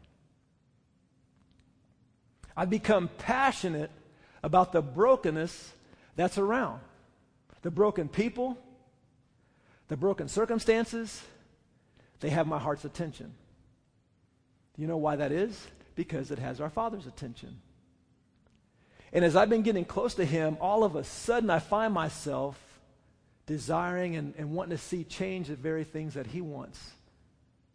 [2.56, 3.92] I've become passionate
[4.44, 5.72] about the brokenness
[6.16, 6.82] that's around.
[7.62, 8.58] The broken people,
[9.88, 11.22] the broken circumstances,
[12.20, 13.34] they have my heart's attention.
[14.76, 15.68] Do You know why that is?
[15.96, 17.62] Because it has our Father's attention.
[19.14, 22.58] And as I've been getting close to Him, all of a sudden I find myself
[23.46, 26.80] desiring and, and wanting to see change the very things that He wants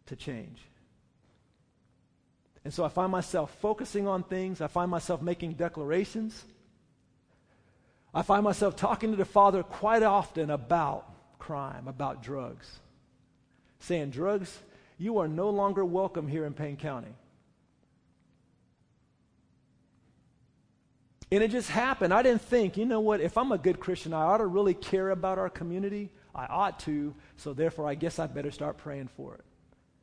[0.07, 0.59] to change.
[2.63, 6.43] And so I find myself focusing on things, I find myself making declarations.
[8.13, 11.05] I find myself talking to the Father quite often about
[11.37, 12.79] crime, about drugs,
[13.79, 14.59] saying, Drugs,
[14.97, 17.13] you are no longer welcome here in Payne County.
[21.31, 22.13] And it just happened.
[22.13, 24.73] I didn't think, you know what, if I'm a good Christian, I ought to really
[24.73, 26.09] care about our community.
[26.33, 29.43] I ought to, so therefore I guess I better start praying for it.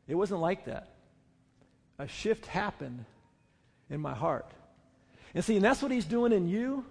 [0.06, 0.90] It wasn't like that.
[1.98, 3.04] A shift happened
[3.88, 4.50] in my heart.
[5.34, 6.84] And see, and that's what he's doing in you.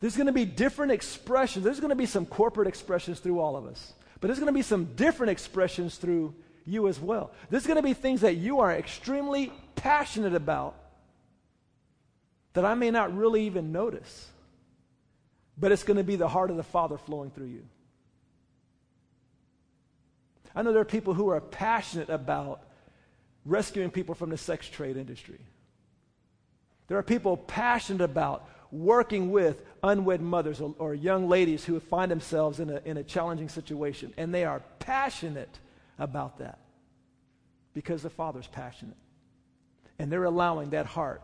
[0.00, 1.64] There's going to be different expressions.
[1.64, 3.92] There's going to be some corporate expressions through all of us.
[4.20, 6.34] But there's going to be some different expressions through
[6.64, 7.32] you as well.
[7.50, 10.76] There's going to be things that you are extremely passionate about
[12.52, 14.28] that I may not really even notice.
[15.56, 17.64] But it's going to be the heart of the Father flowing through you.
[20.54, 22.62] I know there are people who are passionate about
[23.44, 25.38] rescuing people from the sex trade industry.
[26.88, 32.10] There are people passionate about working with unwed mothers or, or, young ladies who find
[32.10, 34.12] themselves in a, in a challenging situation.
[34.16, 35.58] And they are passionate
[35.98, 36.58] about that
[37.74, 38.96] because the Father's passionate.
[39.98, 41.22] And they're allowing that heart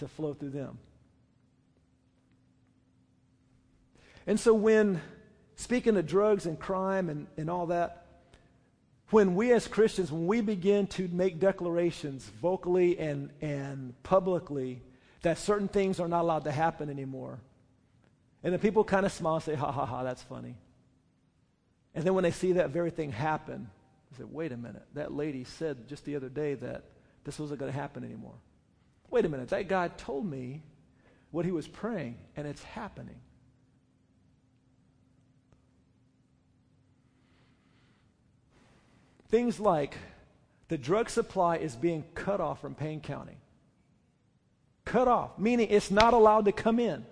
[0.00, 0.78] to flow through them.
[4.26, 5.00] And so, when
[5.56, 8.06] speaking of drugs and crime and, and all that,
[9.10, 14.82] when we as Christians, when we begin to make declarations vocally and, and publicly
[15.22, 17.40] that certain things are not allowed to happen anymore.
[18.42, 20.56] And then people kind of smile and say, ha ha ha, that's funny.
[21.94, 23.68] And then when they see that very thing happen,
[24.10, 26.84] they say, wait a minute, that lady said just the other day that
[27.24, 28.36] this wasn't going to happen anymore.
[29.10, 30.62] Wait a minute, that guy told me
[31.30, 33.20] what he was praying, and it's happening.
[39.28, 39.96] Things like
[40.68, 43.36] the drug supply is being cut off from Payne County.
[44.84, 47.04] Cut off, meaning it's not allowed to come in.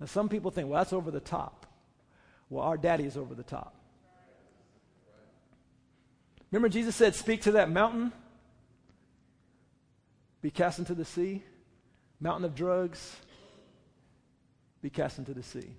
[0.00, 1.66] Now, some people think, well, that's over the top.
[2.50, 3.74] Well, our daddy is over the top.
[6.50, 8.12] Remember, Jesus said, Speak to that mountain,
[10.44, 11.42] be cast into the sea.
[12.20, 13.16] Mountain of drugs,
[14.82, 15.74] be cast into the sea.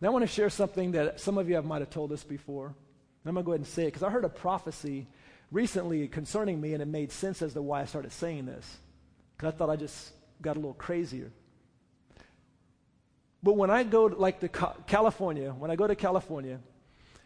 [0.00, 2.24] Now, I want to share something that some of you have, might have told us
[2.24, 2.74] before.
[3.24, 5.06] I'm going to go ahead and say it because I heard a prophecy
[5.52, 8.78] recently concerning me, and it made sense as to why I started saying this.
[9.36, 10.10] Because I thought I just
[10.42, 11.30] got a little crazier.
[13.44, 16.58] But when I go to, like to California, when I go to California,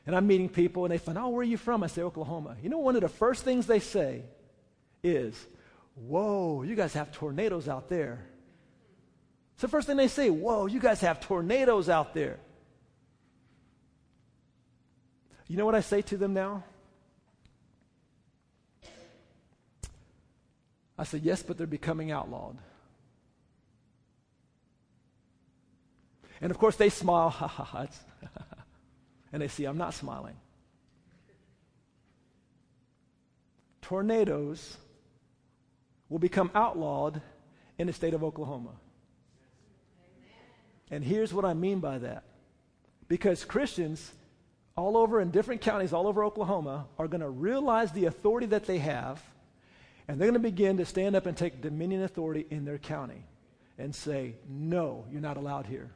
[0.04, 1.82] and I'm meeting people, and they find, oh, where are you from?
[1.82, 2.58] I say, Oklahoma.
[2.62, 4.24] You know, one of the first things they say
[5.04, 5.46] is,
[5.94, 8.26] whoa, you guys have tornadoes out there.
[9.54, 12.40] It's the first thing they say, whoa, you guys have tornadoes out there.
[15.46, 16.64] You know what I say to them now?
[20.96, 22.56] I said, Yes, but they're becoming outlawed.
[26.40, 27.86] And of course, they smile, ha ha ha.
[29.32, 30.36] and they see I'm not smiling.
[33.82, 34.78] Tornadoes
[36.14, 37.20] will become outlawed
[37.76, 38.70] in the state of Oklahoma.
[40.88, 42.22] And here's what I mean by that.
[43.08, 44.12] Because Christians
[44.76, 48.64] all over in different counties all over Oklahoma are going to realize the authority that
[48.64, 49.20] they have
[50.06, 53.24] and they're going to begin to stand up and take dominion authority in their county
[53.76, 55.90] and say, no, you're not allowed here.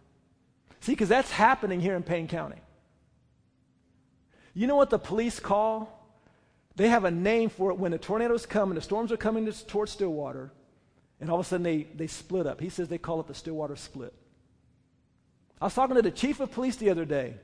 [0.81, 2.59] See, because that's happening here in Payne County.
[4.53, 5.98] You know what the police call?
[6.79, 9.51] They have a name for it when the tornadoes come and the storms are coming
[9.67, 10.53] towards Stillwater,
[11.21, 12.61] and all of a sudden they, they split up.
[12.61, 14.15] He says they call it the Stillwater split.
[15.61, 17.35] I was talking to the chief of police the other day.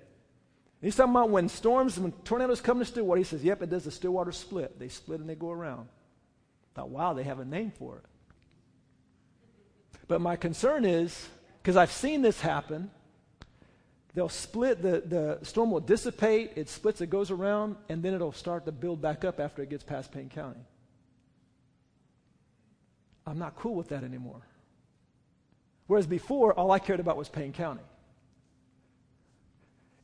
[0.81, 3.83] He's talking about when storms, when tornadoes come to Stillwater, he says, yep, it does
[3.83, 4.79] the Stillwater split.
[4.79, 5.89] They split and they go around.
[5.91, 8.05] I Thought, wow, they have a name for it.
[10.07, 11.29] But my concern is,
[11.61, 12.89] because I've seen this happen,
[14.15, 18.33] they'll split, the, the storm will dissipate, it splits, it goes around, and then it'll
[18.33, 20.61] start to build back up after it gets past Payne County.
[23.27, 24.43] I'm not cool with that anymore.
[25.87, 27.83] Whereas before, all I cared about was Payne County.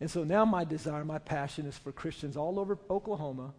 [0.00, 3.52] And so now my desire, my passion is for Christians all over Oklahoma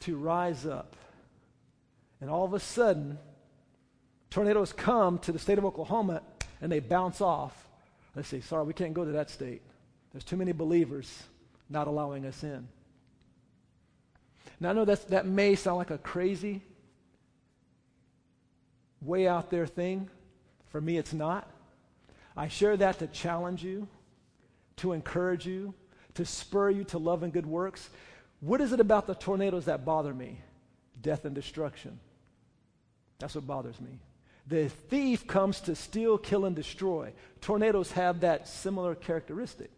[0.00, 0.96] to rise up.
[2.22, 3.18] And all of a sudden,
[4.30, 6.22] tornadoes come to the state of Oklahoma
[6.60, 7.68] and they bounce off.
[8.14, 9.62] They say, sorry, we can't go to that state.
[10.12, 11.22] There's too many believers
[11.68, 12.66] not allowing us in.
[14.58, 16.60] Now, I know that's, that may sound like a crazy,
[19.00, 20.10] way out there thing.
[20.68, 21.48] For me, it's not.
[22.36, 23.88] I share that to challenge you,
[24.76, 25.74] to encourage you,
[26.14, 27.88] to spur you to love and good works.
[28.40, 30.40] What is it about the tornadoes that bother me?
[31.00, 31.98] Death and destruction.
[33.18, 33.98] That's what bothers me.
[34.50, 37.12] The thief comes to steal, kill, and destroy.
[37.40, 39.70] Tornadoes have that similar characteristic.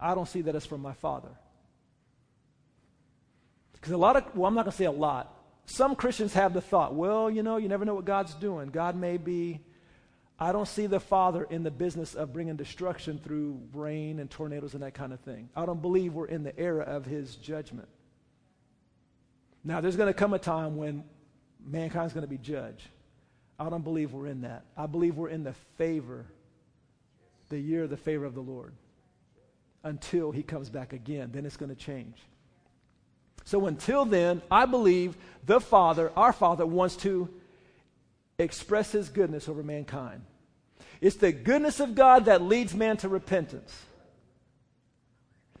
[0.00, 1.28] I don't see that as from my father.
[3.74, 5.36] Because a lot of, well, I'm not going to say a lot.
[5.66, 8.70] Some Christians have the thought, well, you know, you never know what God's doing.
[8.70, 9.60] God may be.
[10.38, 14.72] I don't see the Father in the business of bringing destruction through rain and tornadoes
[14.72, 15.50] and that kind of thing.
[15.54, 17.88] I don't believe we're in the era of His judgment.
[19.62, 21.04] Now, there's going to come a time when
[21.62, 22.88] mankind's going to be judged.
[23.62, 24.64] I don't believe we're in that.
[24.76, 26.26] I believe we're in the favor,
[27.48, 28.72] the year of the favor of the Lord
[29.84, 31.30] until he comes back again.
[31.32, 32.16] Then it's going to change.
[33.44, 37.28] So until then, I believe the Father, our Father, wants to
[38.36, 40.22] express his goodness over mankind.
[41.00, 43.72] It's the goodness of God that leads man to repentance.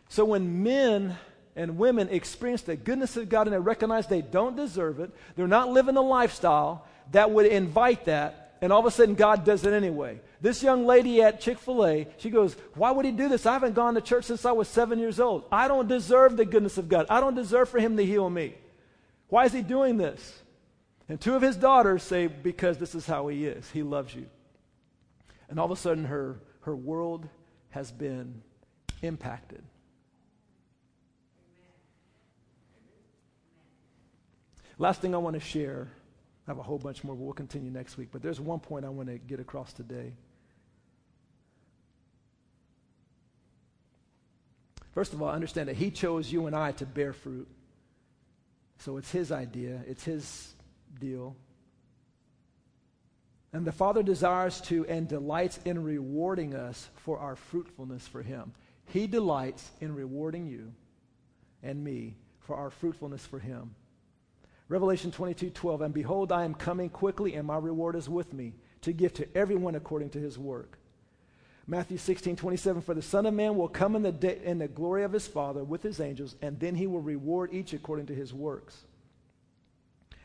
[0.08, 1.16] So when men
[1.54, 5.46] and women experience the goodness of God and they recognize they don't deserve it, they're
[5.46, 9.66] not living the lifestyle that would invite that, and all of a sudden God does
[9.66, 10.20] it anyway.
[10.40, 13.46] This young lady at Chick fil A, she goes, Why would he do this?
[13.46, 15.44] I haven't gone to church since I was seven years old.
[15.50, 17.06] I don't deserve the goodness of God.
[17.10, 18.54] I don't deserve for him to heal me.
[19.28, 20.42] Why is he doing this?
[21.08, 23.70] And two of his daughters say, Because this is how he is.
[23.70, 24.26] He loves you.
[25.48, 27.28] And all of a sudden, her, her world
[27.70, 28.42] has been
[29.02, 29.62] impacted.
[34.78, 35.92] Last thing I want to share,
[36.46, 38.08] I have a whole bunch more, but we'll continue next week.
[38.10, 40.12] But there's one point I want to get across today.
[44.92, 47.48] First of all, understand that He chose you and I to bear fruit.
[48.78, 50.52] So it's His idea, it's His
[51.00, 51.36] deal.
[53.52, 58.52] And the Father desires to and delights in rewarding us for our fruitfulness for Him.
[58.86, 60.72] He delights in rewarding you
[61.62, 63.74] and me for our fruitfulness for Him.
[64.72, 68.54] Revelation 22 12, and behold, I am coming quickly, and my reward is with me
[68.80, 70.78] to give to everyone according to his work.
[71.66, 74.68] Matthew 16, 27, for the Son of Man will come in the, day, in the
[74.68, 78.14] glory of his Father with his angels, and then he will reward each according to
[78.14, 78.80] his works.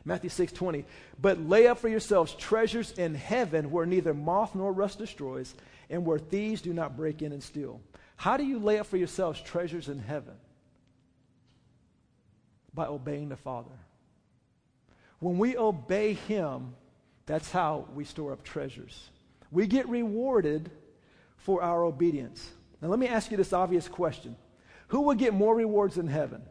[0.06, 0.86] Matthew 6, 20,
[1.20, 5.56] but lay up for yourselves treasures in heaven where neither moth nor rust destroys,
[5.89, 7.82] and where thieves do not break in and steal.
[8.16, 10.36] How do you lay up for yourselves treasures in heaven?
[12.74, 13.76] By obeying the Father.
[15.20, 16.76] When we obey him,
[17.26, 19.09] that's how we store up treasures.
[19.51, 20.70] We get rewarded
[21.38, 22.49] for our obedience.
[22.82, 24.36] Now, let me ask you this obvious question
[24.89, 26.41] Who would get more rewards in heaven?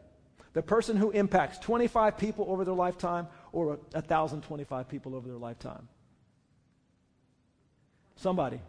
[0.53, 5.87] The person who impacts 25 people over their lifetime or 1,025 people over their lifetime?
[8.15, 8.59] Somebody.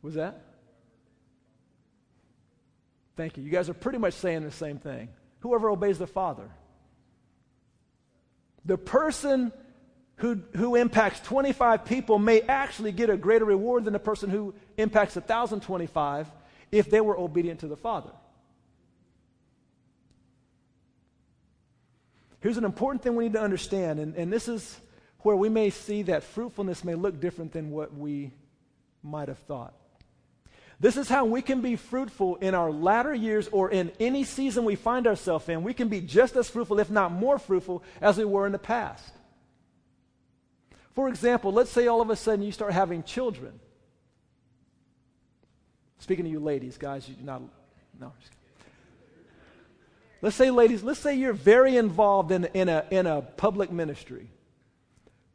[0.00, 0.40] Was that?
[3.16, 3.44] Thank you.
[3.44, 5.10] You guys are pretty much saying the same thing.
[5.42, 6.48] Whoever obeys the Father.
[8.64, 9.52] The person
[10.16, 14.54] who, who impacts 25 people may actually get a greater reward than the person who
[14.76, 16.28] impacts 1,025
[16.70, 18.10] if they were obedient to the Father.
[22.40, 24.80] Here's an important thing we need to understand, and, and this is
[25.20, 28.32] where we may see that fruitfulness may look different than what we
[29.02, 29.74] might have thought.
[30.82, 34.64] This is how we can be fruitful in our latter years or in any season
[34.64, 35.62] we find ourselves in.
[35.62, 38.58] We can be just as fruitful, if not more fruitful, as we were in the
[38.58, 39.14] past.
[40.96, 43.60] For example, let's say all of a sudden you start having children.
[46.00, 47.42] Speaking to you ladies, guys, you're not,
[48.00, 48.12] no.
[50.20, 54.28] Let's say, ladies, let's say you're very involved in, in, a, in a public ministry,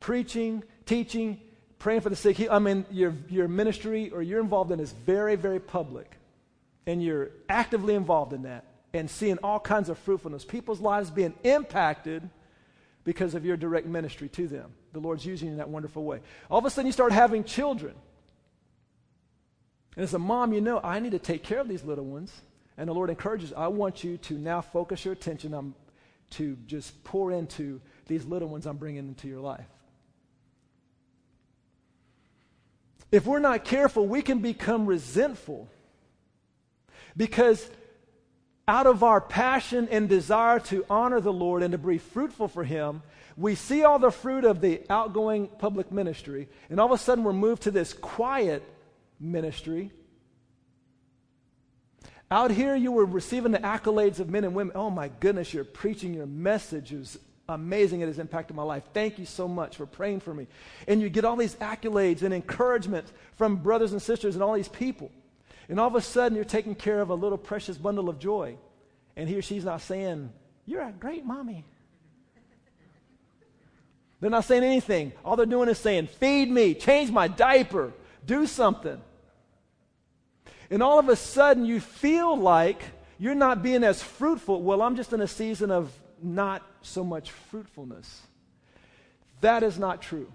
[0.02, 1.40] preaching, teaching,
[1.80, 2.50] praying for the sick.
[2.50, 6.16] I mean, your, your ministry or you're involved in is very, very public.
[6.86, 11.34] And you're actively involved in that and seeing all kinds of fruitfulness, people's lives being
[11.44, 12.30] impacted
[13.04, 16.20] because of your direct ministry to them the Lord's using you in that wonderful way.
[16.50, 17.94] All of a sudden, you start having children.
[19.96, 22.34] And as a mom, you know, I need to take care of these little ones.
[22.78, 25.74] And the Lord encourages, I want you to now focus your attention on
[26.32, 29.66] to just pour into these little ones I'm bringing into your life.
[33.12, 35.70] If we're not careful, we can become resentful
[37.16, 37.68] because
[38.68, 42.66] out of our passion and desire to honor the Lord and to be fruitful for
[42.66, 43.02] Him,
[43.38, 47.24] we see all the fruit of the outgoing public ministry, and all of a sudden
[47.24, 48.64] we're moved to this quiet
[49.20, 49.92] ministry.
[52.30, 54.76] Out here, you were receiving the accolades of men and women.
[54.76, 57.18] Oh my goodness, you're preaching your message is
[57.50, 58.02] amazing.
[58.02, 58.84] It has impacted my life.
[58.94, 60.48] Thank you so much for praying for me.
[60.88, 64.68] And you get all these accolades and encouragement from brothers and sisters and all these
[64.68, 65.12] people.
[65.70, 68.58] And all of a sudden, you're taking care of a little precious bundle of joy.
[69.16, 70.32] And he or she's not saying,
[70.66, 71.64] You're a great mommy.
[74.20, 75.14] They're not saying anything.
[75.24, 77.94] All they're doing is saying, Feed me, change my diaper,
[78.26, 79.00] do something.
[80.70, 82.82] And all of a sudden, you feel like
[83.20, 84.62] you're not being as fruitful.
[84.62, 85.92] Well, I'm just in a season of
[86.22, 88.22] not so much fruitfulness.
[89.42, 90.32] That is not true.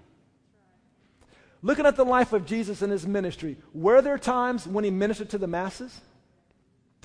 [1.62, 5.30] Looking at the life of Jesus and his ministry, were there times when he ministered
[5.30, 6.00] to the masses?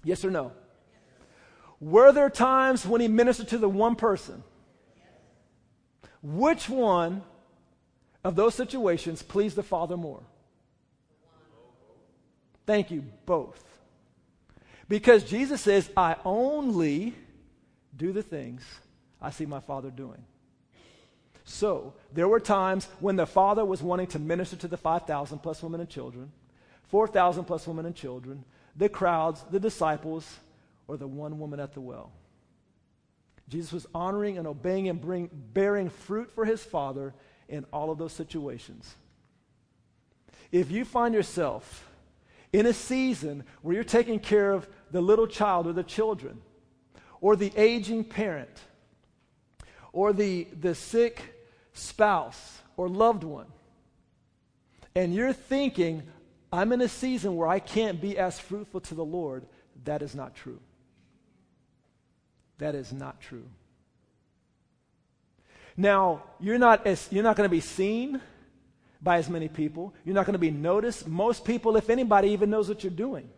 [0.03, 0.51] Yes or no?
[1.79, 4.43] Were there times when he ministered to the one person?
[6.23, 7.21] Which one
[8.23, 10.23] of those situations pleased the Father more?
[12.65, 13.63] Thank you, both.
[14.89, 17.13] Because Jesus says, I only
[17.97, 18.63] do the things
[19.21, 20.23] I see my Father doing.
[21.43, 25.63] So, there were times when the Father was wanting to minister to the 5,000 plus
[25.63, 26.31] women and children,
[26.89, 28.43] 4,000 plus women and children,
[28.75, 30.39] the crowds, the disciples,
[30.87, 32.11] or the one woman at the well.
[33.49, 37.13] Jesus was honoring and obeying and bring, bearing fruit for his Father
[37.47, 38.95] in all of those situations.
[40.51, 41.89] If you find yourself
[42.51, 46.41] in a season where you're taking care of the little child or the children,
[47.21, 48.61] or the aging parent,
[49.91, 51.21] or the, the sick
[51.73, 53.47] spouse or loved one,
[54.95, 56.03] and you're thinking,
[56.51, 59.45] I'm in a season where I can't be as fruitful to the Lord,
[59.85, 60.59] that is not true.
[62.57, 63.45] That is not true.
[65.75, 68.19] Now, you're not, as, you're not going to be seen
[69.01, 69.93] by as many people.
[70.03, 71.07] You're not going to be noticed.
[71.07, 73.29] Most people, if anybody, even knows what you're doing.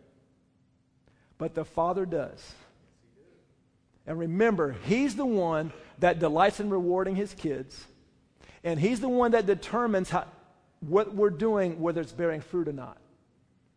[1.36, 2.54] But the Father does.
[4.10, 7.86] And remember, He's the one that delights in rewarding His kids.
[8.64, 10.24] And He's the one that determines how,
[10.80, 12.98] what we're doing, whether it's bearing fruit or not.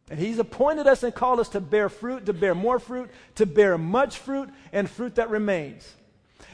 [0.10, 3.46] And He's appointed us and called us to bear fruit, to bear more fruit, to
[3.46, 5.94] bear much fruit, and fruit that remains.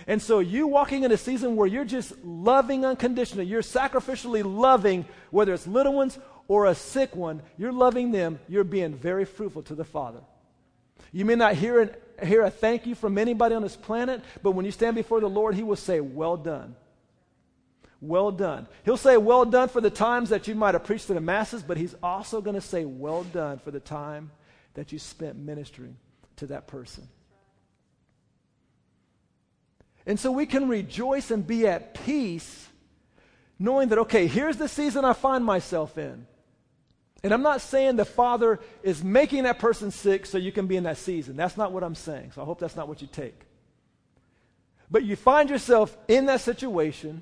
[0.08, 5.06] And so, you walking in a season where you're just loving unconditionally, you're sacrificially loving,
[5.32, 6.20] whether it's little ones
[6.50, 10.20] or a sick one, you're loving them, you're being very fruitful to the Father.
[11.14, 11.92] You may not hear, an,
[12.26, 15.30] hear a thank you from anybody on this planet, but when you stand before the
[15.30, 16.76] Lord, He will say, Well done.
[18.02, 18.68] Well done.
[18.86, 21.64] He'll say, Well done for the times that you might have preached to the masses,
[21.64, 24.32] but He's also going to say, Well done for the time
[24.74, 25.98] that you spent ministering
[26.38, 27.08] to that person.
[30.06, 32.68] And so we can rejoice and be at peace
[33.60, 36.26] knowing that, okay, here's the season I find myself in.
[37.24, 40.78] And I'm not saying the Father is making that person sick so you can be
[40.78, 41.36] in that season.
[41.36, 42.32] That's not what I'm saying.
[42.34, 43.42] So I hope that's not what you take.
[44.90, 47.22] But you find yourself in that situation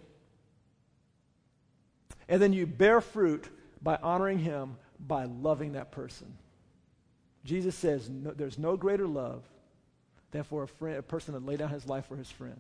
[2.29, 3.49] and then you bear fruit
[3.81, 6.37] by honoring him, by loving that person.
[7.43, 9.43] Jesus says no, there's no greater love
[10.31, 12.59] than for a, friend, a person to lay down his life for his friend.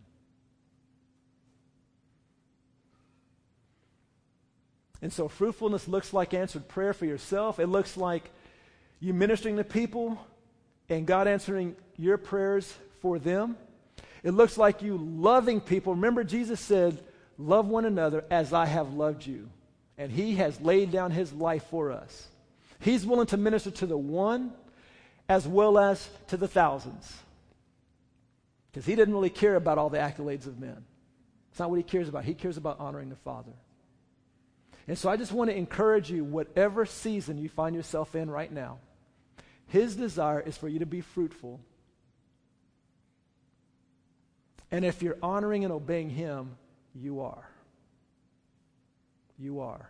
[5.01, 7.59] And so fruitfulness looks like answered prayer for yourself.
[7.59, 8.29] It looks like
[8.99, 10.19] you ministering to people
[10.89, 13.57] and God answering your prayers for them.
[14.23, 15.93] It looks like you loving people.
[15.93, 17.03] Remember, Jesus said,
[17.37, 19.47] Love one another as I have loved you
[19.97, 22.27] and he has laid down his life for us.
[22.79, 24.53] He's willing to minister to the one
[25.27, 27.11] as well as to the thousands.
[28.71, 30.85] Because he didn't really care about all the accolades of men.
[31.49, 32.23] It's not what he cares about.
[32.23, 33.51] He cares about honoring the Father.
[34.87, 38.51] And so I just want to encourage you, whatever season you find yourself in right
[38.51, 38.79] now,
[39.67, 41.59] his desire is for you to be fruitful.
[44.71, 46.57] And if you're honoring and obeying him,
[46.95, 47.47] you are
[49.37, 49.89] you are.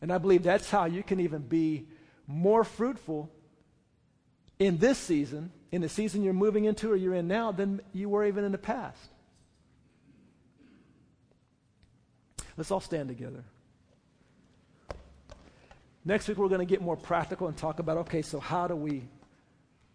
[0.00, 1.86] And I believe that's how you can even be
[2.26, 3.30] more fruitful
[4.58, 8.08] in this season, in the season you're moving into or you're in now, than you
[8.08, 8.98] were even in the past.
[12.56, 13.44] Let's all stand together.
[16.04, 18.74] Next week, we're going to get more practical and talk about okay, so how do
[18.74, 19.02] we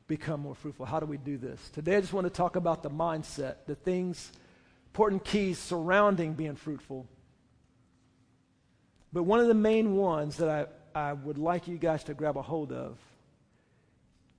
[0.08, 0.86] become more fruitful?
[0.86, 1.70] How do we do this?
[1.72, 4.32] Today, I just want to talk about the mindset, the things,
[4.88, 7.08] important keys surrounding being fruitful
[9.16, 10.50] but one of the main ones that
[10.94, 12.98] I, I would like you guys to grab a hold of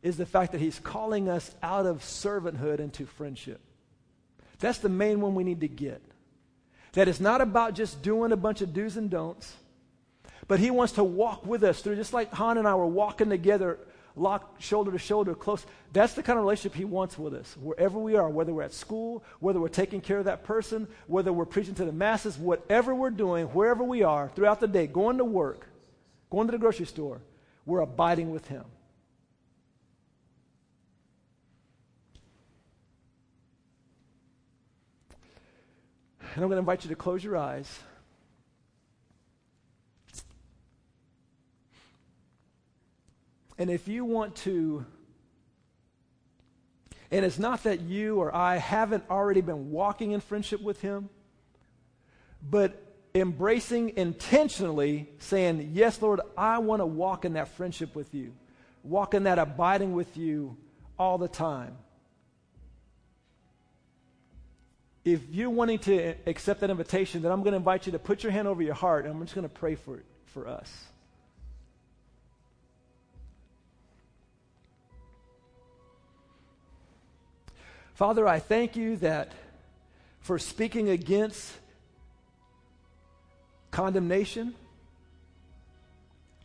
[0.02, 3.58] is the fact that He's calling us out of servanthood into friendship.
[4.58, 6.02] That's the main one we need to get.
[6.92, 9.50] That it's not about just doing a bunch of do's and don'ts,
[10.49, 13.30] but He wants to walk with us through, just like Han and I were walking
[13.30, 13.78] together,
[14.14, 15.64] locked shoulder to shoulder, close.
[15.92, 18.72] That's the kind of relationship He wants with us, wherever we are, whether we're at
[18.72, 22.94] school, whether we're taking care of that person, whether we're preaching to the masses, whatever
[22.94, 25.66] we're doing, wherever we are throughout the day, going to work,
[26.30, 27.20] going to the grocery store,
[27.64, 28.64] we're abiding with Him.
[36.36, 37.66] And I'm going to invite you to close your eyes.
[43.59, 44.84] And if you want to,
[47.11, 51.09] and it's not that you or I haven't already been walking in friendship with Him,
[52.42, 52.82] but
[53.14, 58.34] embracing intentionally, saying, Yes, Lord, I want to walk in that friendship with you,
[58.82, 60.57] walk in that abiding with you
[60.98, 61.76] all the time.
[65.04, 68.22] If you're wanting to accept that invitation, then I'm going to invite you to put
[68.24, 70.70] your hand over your heart, and I'm just going to pray for, for us.
[77.97, 79.32] Father, I thank you that
[80.20, 81.51] for speaking against
[83.70, 84.55] condemnation,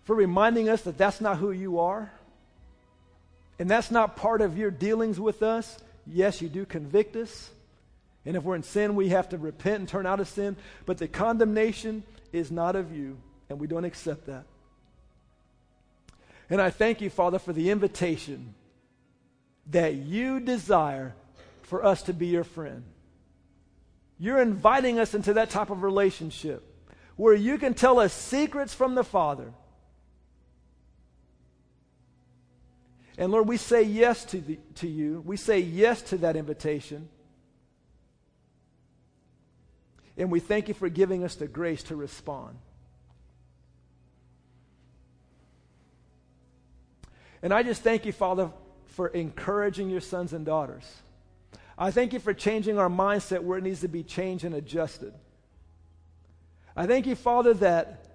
[0.06, 2.10] for reminding us that that's not who you are,
[3.60, 5.78] and that's not part of your dealings with us.
[6.08, 7.49] Yes, you do convict us.
[8.26, 10.56] And if we're in sin, we have to repent and turn out of sin.
[10.86, 13.18] But the condemnation is not of you,
[13.49, 14.45] and we don't accept that.
[16.49, 18.54] And I thank you, Father, for the invitation
[19.70, 21.14] that you desire
[21.72, 22.84] for us to be your friend.
[24.19, 26.61] You're inviting us into that type of relationship
[27.15, 29.53] where you can tell us secrets from the Father.
[33.17, 35.24] And Lord, we say yes to, the, to you.
[35.26, 37.07] We say yes to that invitation.
[40.17, 42.57] And we thank you for giving us the grace to respond.
[47.41, 48.51] And I just thank you, Father,
[48.88, 50.84] for encouraging your sons and daughters.
[51.82, 55.15] I thank you for changing our mindset where it needs to be changed and adjusted.
[56.75, 58.05] I thank you, Father, that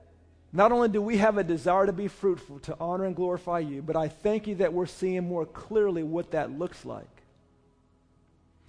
[0.53, 3.83] not only do we have a desire to be fruitful, to honor and glorify you,
[3.83, 7.09] but I thank you that we're seeing more clearly what that looks like.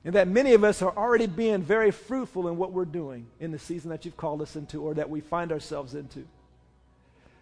[0.03, 3.51] And that many of us are already being very fruitful in what we're doing in
[3.51, 6.25] the season that you've called us into or that we find ourselves into.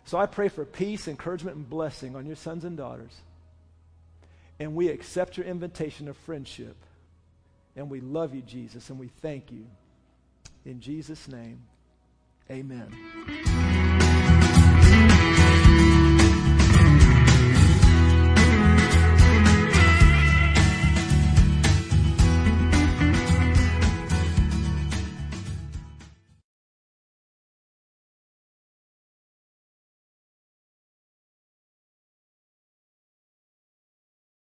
[0.03, 3.15] So I pray for peace, encouragement, and blessing on your sons and daughters.
[4.59, 6.75] And we accept your invitation of friendship.
[7.76, 9.65] And we love you, Jesus, and we thank you.
[10.65, 11.61] In Jesus' name,
[12.49, 13.74] amen.